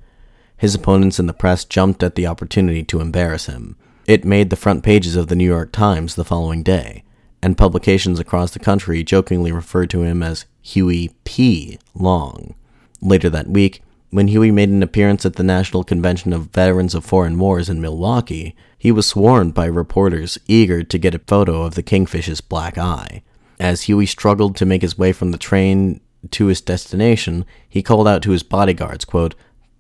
[0.59, 3.77] His opponents in the press jumped at the opportunity to embarrass him.
[4.07, 7.05] It made the front pages of the New York Times the following day,
[7.41, 11.79] and publications across the country jokingly referred to him as Huey P.
[11.95, 12.55] Long.
[13.01, 17.05] Later that week, when Huey made an appearance at the National Convention of Veterans of
[17.05, 21.75] Foreign Wars in Milwaukee, he was swarmed by reporters eager to get a photo of
[21.75, 23.23] the kingfish's black eye.
[23.61, 26.01] As Huey struggled to make his way from the train
[26.31, 29.35] to his destination, he called out to his bodyguards, quote,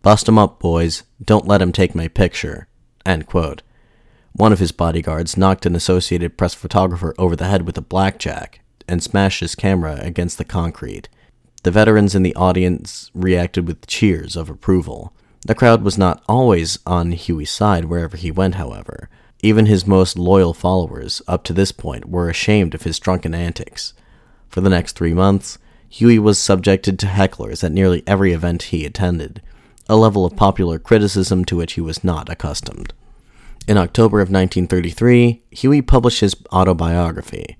[0.08, 1.02] Bust him up, boys.
[1.22, 2.66] Don't let him take my picture.
[3.04, 8.60] One of his bodyguards knocked an Associated Press photographer over the head with a blackjack
[8.88, 11.10] and smashed his camera against the concrete.
[11.62, 15.12] The veterans in the audience reacted with cheers of approval.
[15.46, 19.10] The crowd was not always on Huey's side wherever he went, however.
[19.42, 23.92] Even his most loyal followers, up to this point, were ashamed of his drunken antics.
[24.48, 25.58] For the next three months,
[25.90, 29.42] Huey was subjected to hecklers at nearly every event he attended,
[29.88, 32.92] a level of popular criticism to which he was not accustomed.
[33.66, 37.56] In October of 1933, Huey published his autobiography.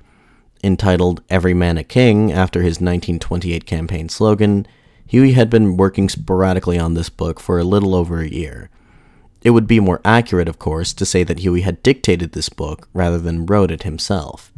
[0.64, 4.66] Entitled Every Man a King after his 1928 campaign slogan,
[5.06, 8.68] Huey had been working sporadically on this book for a little over a year.
[9.42, 12.88] It would be more accurate, of course, to say that Huey had dictated this book
[12.92, 14.52] rather than wrote it himself.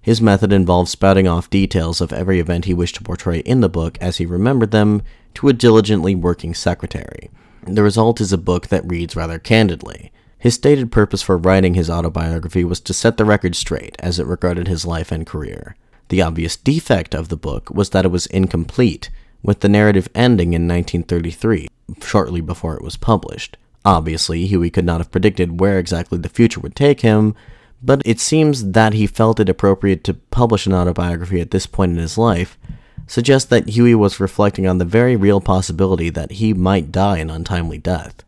[0.00, 3.68] His method involved spouting off details of every event he wished to portray in the
[3.68, 5.02] book as he remembered them
[5.34, 7.30] to a diligently working secretary.
[7.66, 10.12] The result is a book that reads rather candidly.
[10.38, 14.26] His stated purpose for writing his autobiography was to set the record straight as it
[14.26, 15.76] regarded his life and career.
[16.08, 19.10] The obvious defect of the book was that it was incomplete,
[19.42, 21.68] with the narrative ending in 1933,
[22.02, 23.56] shortly before it was published.
[23.84, 27.34] Obviously, Huey could not have predicted where exactly the future would take him,
[27.82, 31.92] but it seems that he felt it appropriate to publish an autobiography at this point
[31.92, 32.58] in his life
[33.06, 37.30] suggests that Huey was reflecting on the very real possibility that he might die an
[37.30, 38.22] untimely death.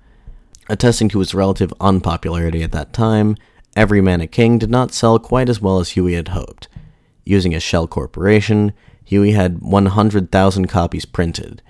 [0.69, 3.37] Attesting to his relative unpopularity at that time,
[3.77, 6.69] Every Man a King did not sell quite as well as Huey had hoped.
[7.25, 8.73] Using a shell corporation,
[9.05, 11.63] Huey had 100,000 copies printed.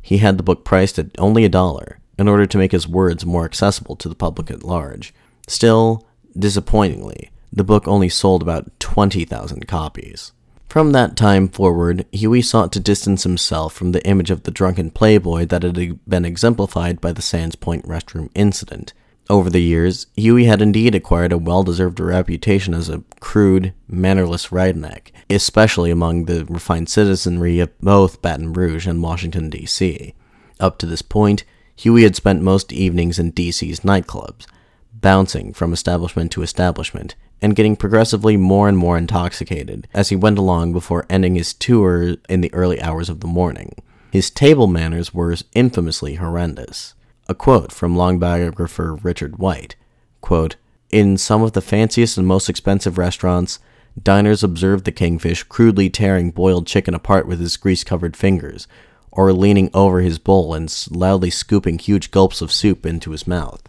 [0.00, 3.26] He had the book priced at only a dollar in order to make his words
[3.26, 5.12] more accessible to the public at large.
[5.46, 6.06] Still,
[6.38, 10.32] Disappointingly, the book only sold about 20,000 copies.
[10.72, 14.90] From that time forward, Huey sought to distance himself from the image of the drunken
[14.90, 18.94] playboy that had been exemplified by the Sands Point restroom incident.
[19.28, 24.48] Over the years, Huey had indeed acquired a well deserved reputation as a crude, mannerless
[24.48, 30.14] redneck, especially among the refined citizenry of both Baton Rouge and Washington, D.C.
[30.58, 31.44] Up to this point,
[31.76, 34.46] Huey had spent most evenings in D.C.'s nightclubs,
[34.92, 40.38] bouncing from establishment to establishment, and getting progressively more and more intoxicated as he went
[40.38, 43.74] along before ending his tour in the early hours of the morning.
[44.12, 46.94] His table manners were infamously horrendous.
[47.28, 49.76] A quote from long biographer Richard White
[50.20, 50.56] quote,
[50.90, 53.58] In some of the fanciest and most expensive restaurants,
[54.00, 58.66] diners observed the kingfish crudely tearing boiled chicken apart with his grease covered fingers,
[59.10, 63.62] or leaning over his bowl and loudly scooping huge gulps of soup into his mouth.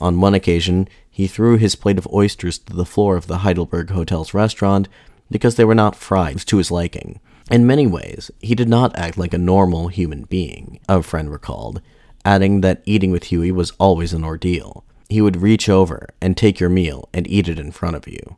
[0.00, 3.90] On one occasion, he threw his plate of oysters to the floor of the Heidelberg
[3.90, 4.88] Hotel's restaurant
[5.30, 7.20] because they were not fried to his liking.
[7.50, 11.80] In many ways, he did not act like a normal human being, a friend recalled,
[12.24, 14.84] adding that eating with Huey was always an ordeal.
[15.08, 18.36] He would reach over and take your meal and eat it in front of you.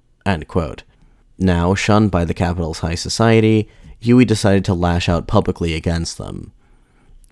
[1.39, 3.69] Now, shunned by the capital's high society,
[4.01, 6.53] Huey decided to lash out publicly against them.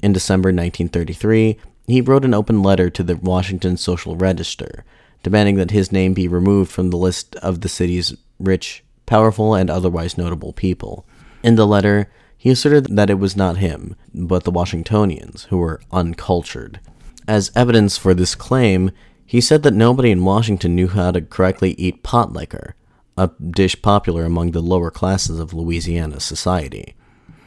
[0.02, 4.84] In December 1933, he wrote an open letter to the Washington Social Register,
[5.22, 9.70] demanding that his name be removed from the list of the city's rich, powerful, and
[9.70, 11.06] otherwise notable people.
[11.42, 15.80] In the letter, he asserted that it was not him, but the Washingtonians, who were
[15.92, 16.80] uncultured.
[17.26, 18.90] As evidence for this claim,
[19.24, 22.74] he said that nobody in Washington knew how to correctly eat pot liquor,
[23.16, 26.94] a dish popular among the lower classes of Louisiana society.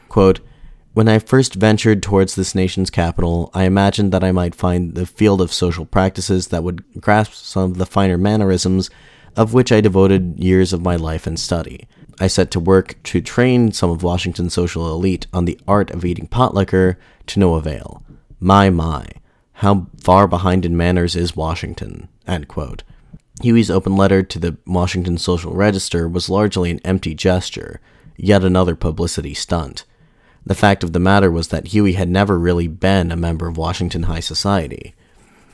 [0.08, 0.40] Quote,
[0.94, 5.06] when I first ventured towards this nation's capital, I imagined that I might find the
[5.06, 8.90] field of social practices that would grasp some of the finer mannerisms
[9.36, 11.86] of which I devoted years of my life and study.
[12.18, 16.04] I set to work to train some of Washington's social elite on the art of
[16.04, 18.02] eating pot liquor to no avail.
[18.40, 19.06] My, my,
[19.52, 22.08] how far behind in manners is Washington?
[23.40, 27.80] Huey's open letter to the Washington Social Register was largely an empty gesture,
[28.16, 29.84] yet another publicity stunt.
[30.44, 33.56] The fact of the matter was that Huey had never really been a member of
[33.56, 34.94] Washington High Society.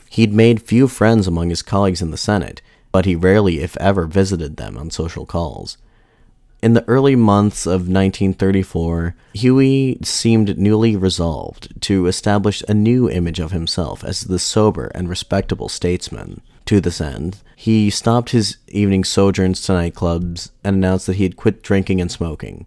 [0.09, 2.63] He'd made few friends among his colleagues in the Senate,
[2.93, 5.77] but he rarely, if ever, visited them on social calls.
[6.63, 13.39] In the early months of 1934, Huey seemed newly resolved to establish a new image
[13.39, 16.41] of himself as the sober and respectable statesman.
[16.67, 21.37] To this end, he stopped his evening sojourns to nightclubs and announced that he had
[21.37, 22.65] quit drinking and smoking.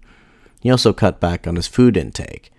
[0.62, 2.52] He also cut back on his food intake.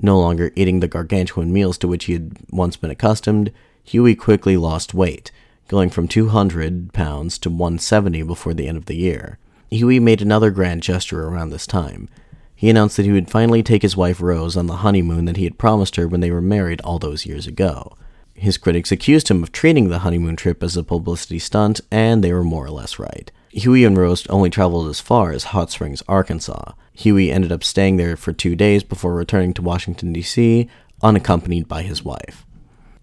[0.00, 3.52] No longer eating the gargantuan meals to which he had once been accustomed,
[3.84, 5.30] Huey quickly lost weight,
[5.68, 9.38] going from 200 pounds to 170 before the end of the year.
[9.70, 12.08] Huey made another grand gesture around this time.
[12.54, 15.44] He announced that he would finally take his wife Rose on the honeymoon that he
[15.44, 17.96] had promised her when they were married all those years ago.
[18.34, 22.32] His critics accused him of treating the honeymoon trip as a publicity stunt, and they
[22.32, 23.30] were more or less right.
[23.54, 26.72] Huey and Rose only traveled as far as Hot Springs, Arkansas.
[26.92, 30.68] Huey ended up staying there for two days before returning to Washington, D.C.,
[31.02, 32.44] unaccompanied by his wife.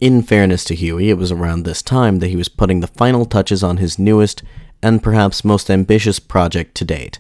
[0.02, 3.26] In fairness to Huey, it was around this time that he was putting the final
[3.26, 4.44] touches on his newest
[4.84, 7.20] and perhaps most ambitious project to date,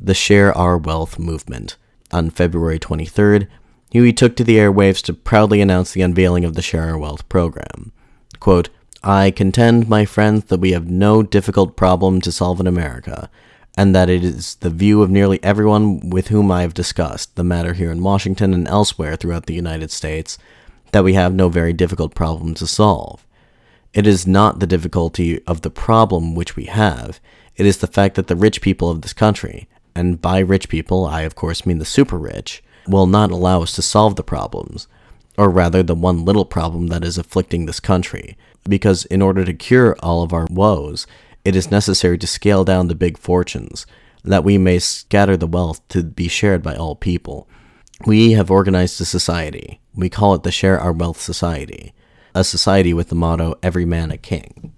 [0.00, 1.76] the Share Our Wealth movement.
[2.12, 3.46] On February 23rd,
[3.90, 7.28] Huey took to the airwaves to proudly announce the unveiling of the Share Our Wealth
[7.28, 7.92] program.
[8.38, 8.70] Quote,
[9.02, 13.30] I contend, my friends, that we have no difficult problem to solve in America,
[13.76, 17.44] and that it is the view of nearly everyone with whom I have discussed the
[17.44, 20.36] matter here in Washington and elsewhere throughout the United States
[20.92, 23.26] that we have no very difficult problem to solve.
[23.94, 27.20] It is not the difficulty of the problem which we have,
[27.56, 31.06] it is the fact that the rich people of this country, and by rich people
[31.06, 34.88] I of course mean the super rich, will not allow us to solve the problems,
[35.38, 38.36] or rather the one little problem that is afflicting this country,
[38.68, 41.06] because in order to cure all of our woes,
[41.44, 43.86] it is necessary to scale down the big fortunes,
[44.22, 47.48] that we may scatter the wealth to be shared by all people.
[48.06, 49.80] We have organized a society.
[49.94, 51.92] We call it the Share Our Wealth Society,
[52.34, 54.72] a society with the motto, Every Man a King.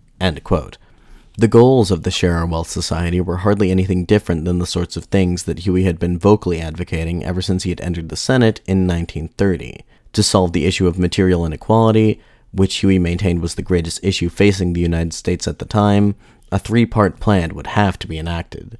[1.38, 4.96] The goals of the Share Our Wealth Society were hardly anything different than the sorts
[4.96, 8.60] of things that Huey had been vocally advocating ever since he had entered the Senate
[8.66, 12.20] in 1930 to solve the issue of material inequality,
[12.52, 16.14] which Huey maintained was the greatest issue facing the United States at the time,
[16.50, 18.78] a three part plan would have to be enacted.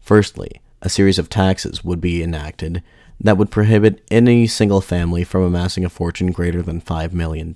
[0.00, 2.82] Firstly, a series of taxes would be enacted
[3.20, 7.54] that would prohibit any single family from amassing a fortune greater than $5 million,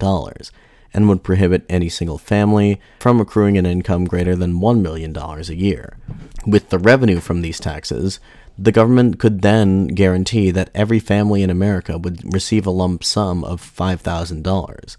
[0.95, 5.41] and would prohibit any single family from accruing an income greater than $1 million a
[5.53, 5.99] year.
[6.47, 8.21] With the revenue from these taxes,
[8.57, 13.45] the government could then guarantee that every family in America would receive a lump sum
[13.45, 14.97] of $5,000,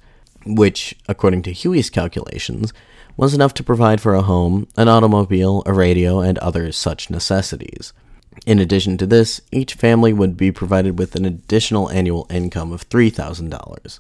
[0.56, 2.74] which, according to Huey's calculations,
[3.18, 7.94] was enough to provide for a home, an automobile, a radio, and other such necessities.
[8.46, 12.88] In addition to this, each family would be provided with an additional annual income of
[12.90, 14.00] $3,000.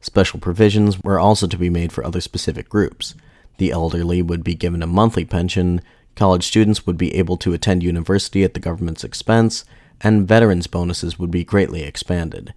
[0.00, 3.14] Special provisions were also to be made for other specific groups.
[3.58, 5.80] The elderly would be given a monthly pension,
[6.14, 9.64] college students would be able to attend university at the government's expense,
[10.00, 12.54] and veterans' bonuses would be greatly expanded.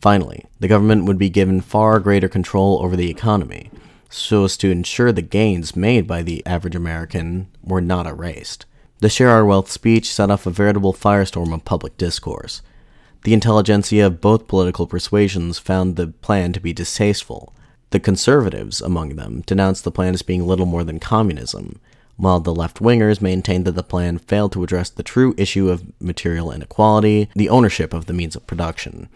[0.00, 3.70] Finally, the government would be given far greater control over the economy
[4.16, 8.64] so as to ensure the gains made by the average American were not erased.
[9.00, 12.62] The Share Our Wealth speech set off a veritable firestorm of public discourse.
[13.24, 17.52] The intelligentsia of both political persuasions found the plan to be distasteful.
[17.90, 21.78] The conservatives, among them, denounced the plan as being little more than communism,
[22.16, 25.92] while the left wingers maintained that the plan failed to address the true issue of
[26.00, 29.08] material inequality, the ownership of the means of production.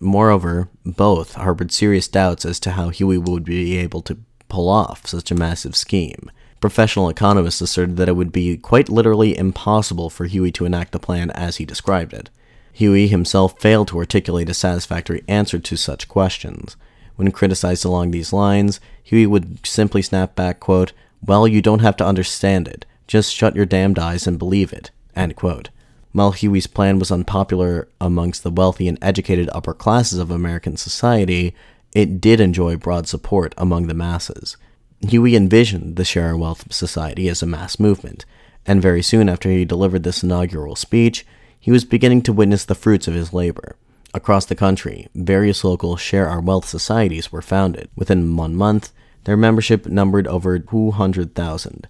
[0.00, 5.06] Moreover, both harbored serious doubts as to how Huey would be able to pull off
[5.06, 6.30] such a massive scheme.
[6.58, 10.98] Professional economists asserted that it would be quite literally impossible for Huey to enact the
[10.98, 12.30] plan as he described it.
[12.72, 16.76] Huey himself failed to articulate a satisfactory answer to such questions.
[17.16, 20.92] When criticized along these lines, Huey would simply snap back, quote,
[21.22, 22.86] Well, you don't have to understand it.
[23.06, 24.90] Just shut your damned eyes and believe it.
[25.14, 25.68] End quote.
[26.14, 31.54] Huey's plan was unpopular amongst the wealthy and educated upper classes of American society,
[31.92, 34.56] it did enjoy broad support among the masses.
[35.00, 38.24] Huey envisioned the Share Our Wealth Society as a mass movement,
[38.66, 41.26] and very soon after he delivered this inaugural speech,
[41.58, 43.76] he was beginning to witness the fruits of his labor.
[44.12, 47.88] Across the country, various local Share Our Wealth societies were founded.
[47.94, 48.92] Within one month,
[49.24, 51.88] their membership numbered over 200,000.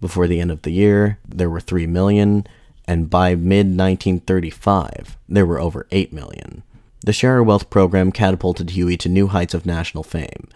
[0.00, 2.46] Before the end of the year, there were 3 million,
[2.88, 6.62] and by mid 1935, there were over 8 million.
[7.04, 10.48] The Share Our Wealth program catapulted Huey to new heights of national fame.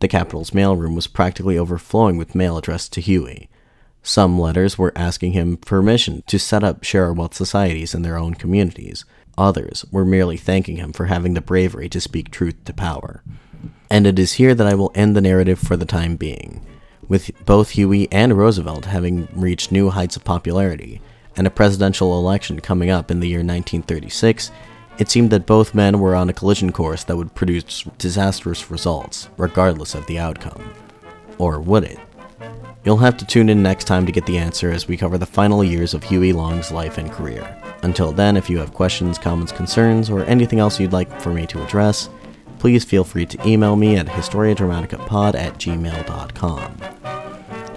[0.00, 3.48] The Capitol's mailroom was practically overflowing with mail addressed to Huey.
[4.02, 8.18] Some letters were asking him permission to set up Share Our Wealth societies in their
[8.18, 9.04] own communities.
[9.36, 13.22] Others were merely thanking him for having the bravery to speak truth to power.
[13.88, 16.64] And it is here that I will end the narrative for the time being.
[17.08, 21.00] With both Huey and Roosevelt having reached new heights of popularity,
[21.38, 24.50] and a presidential election coming up in the year 1936,
[24.98, 29.28] it seemed that both men were on a collision course that would produce disastrous results,
[29.38, 30.74] regardless of the outcome.
[31.38, 31.98] Or would it?
[32.84, 35.26] You'll have to tune in next time to get the answer as we cover the
[35.26, 37.56] final years of Huey Long's life and career.
[37.82, 41.46] Until then, if you have questions, comments, concerns, or anything else you'd like for me
[41.46, 42.08] to address,
[42.58, 47.17] please feel free to email me at historiadramaticapod at gmail.com.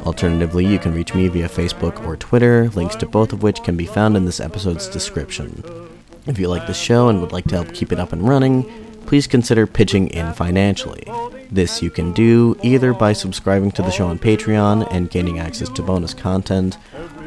[0.03, 3.77] Alternatively, you can reach me via Facebook or Twitter, links to both of which can
[3.77, 5.63] be found in this episode's description.
[6.25, 8.63] If you like the show and would like to help keep it up and running,
[9.05, 11.03] please consider pitching in financially.
[11.51, 15.69] This you can do either by subscribing to the show on Patreon and gaining access
[15.69, 16.77] to bonus content,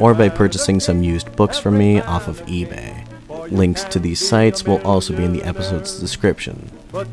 [0.00, 3.06] or by purchasing some used books from me off of eBay.
[3.50, 6.70] Links to these sites will also be in the episode's description.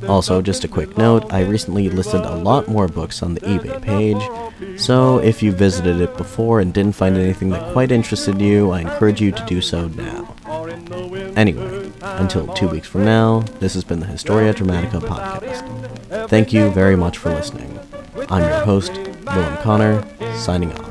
[0.07, 3.81] Also, just a quick note, I recently listed a lot more books on the eBay
[3.81, 8.71] page, so if you visited it before and didn't find anything that quite interested you,
[8.71, 10.35] I encourage you to do so now.
[11.35, 16.29] Anyway, until two weeks from now, this has been the Historia Dramatica podcast.
[16.29, 17.79] Thank you very much for listening.
[18.29, 18.91] I'm your host,
[19.25, 20.03] Willem Connor,
[20.35, 20.90] signing off.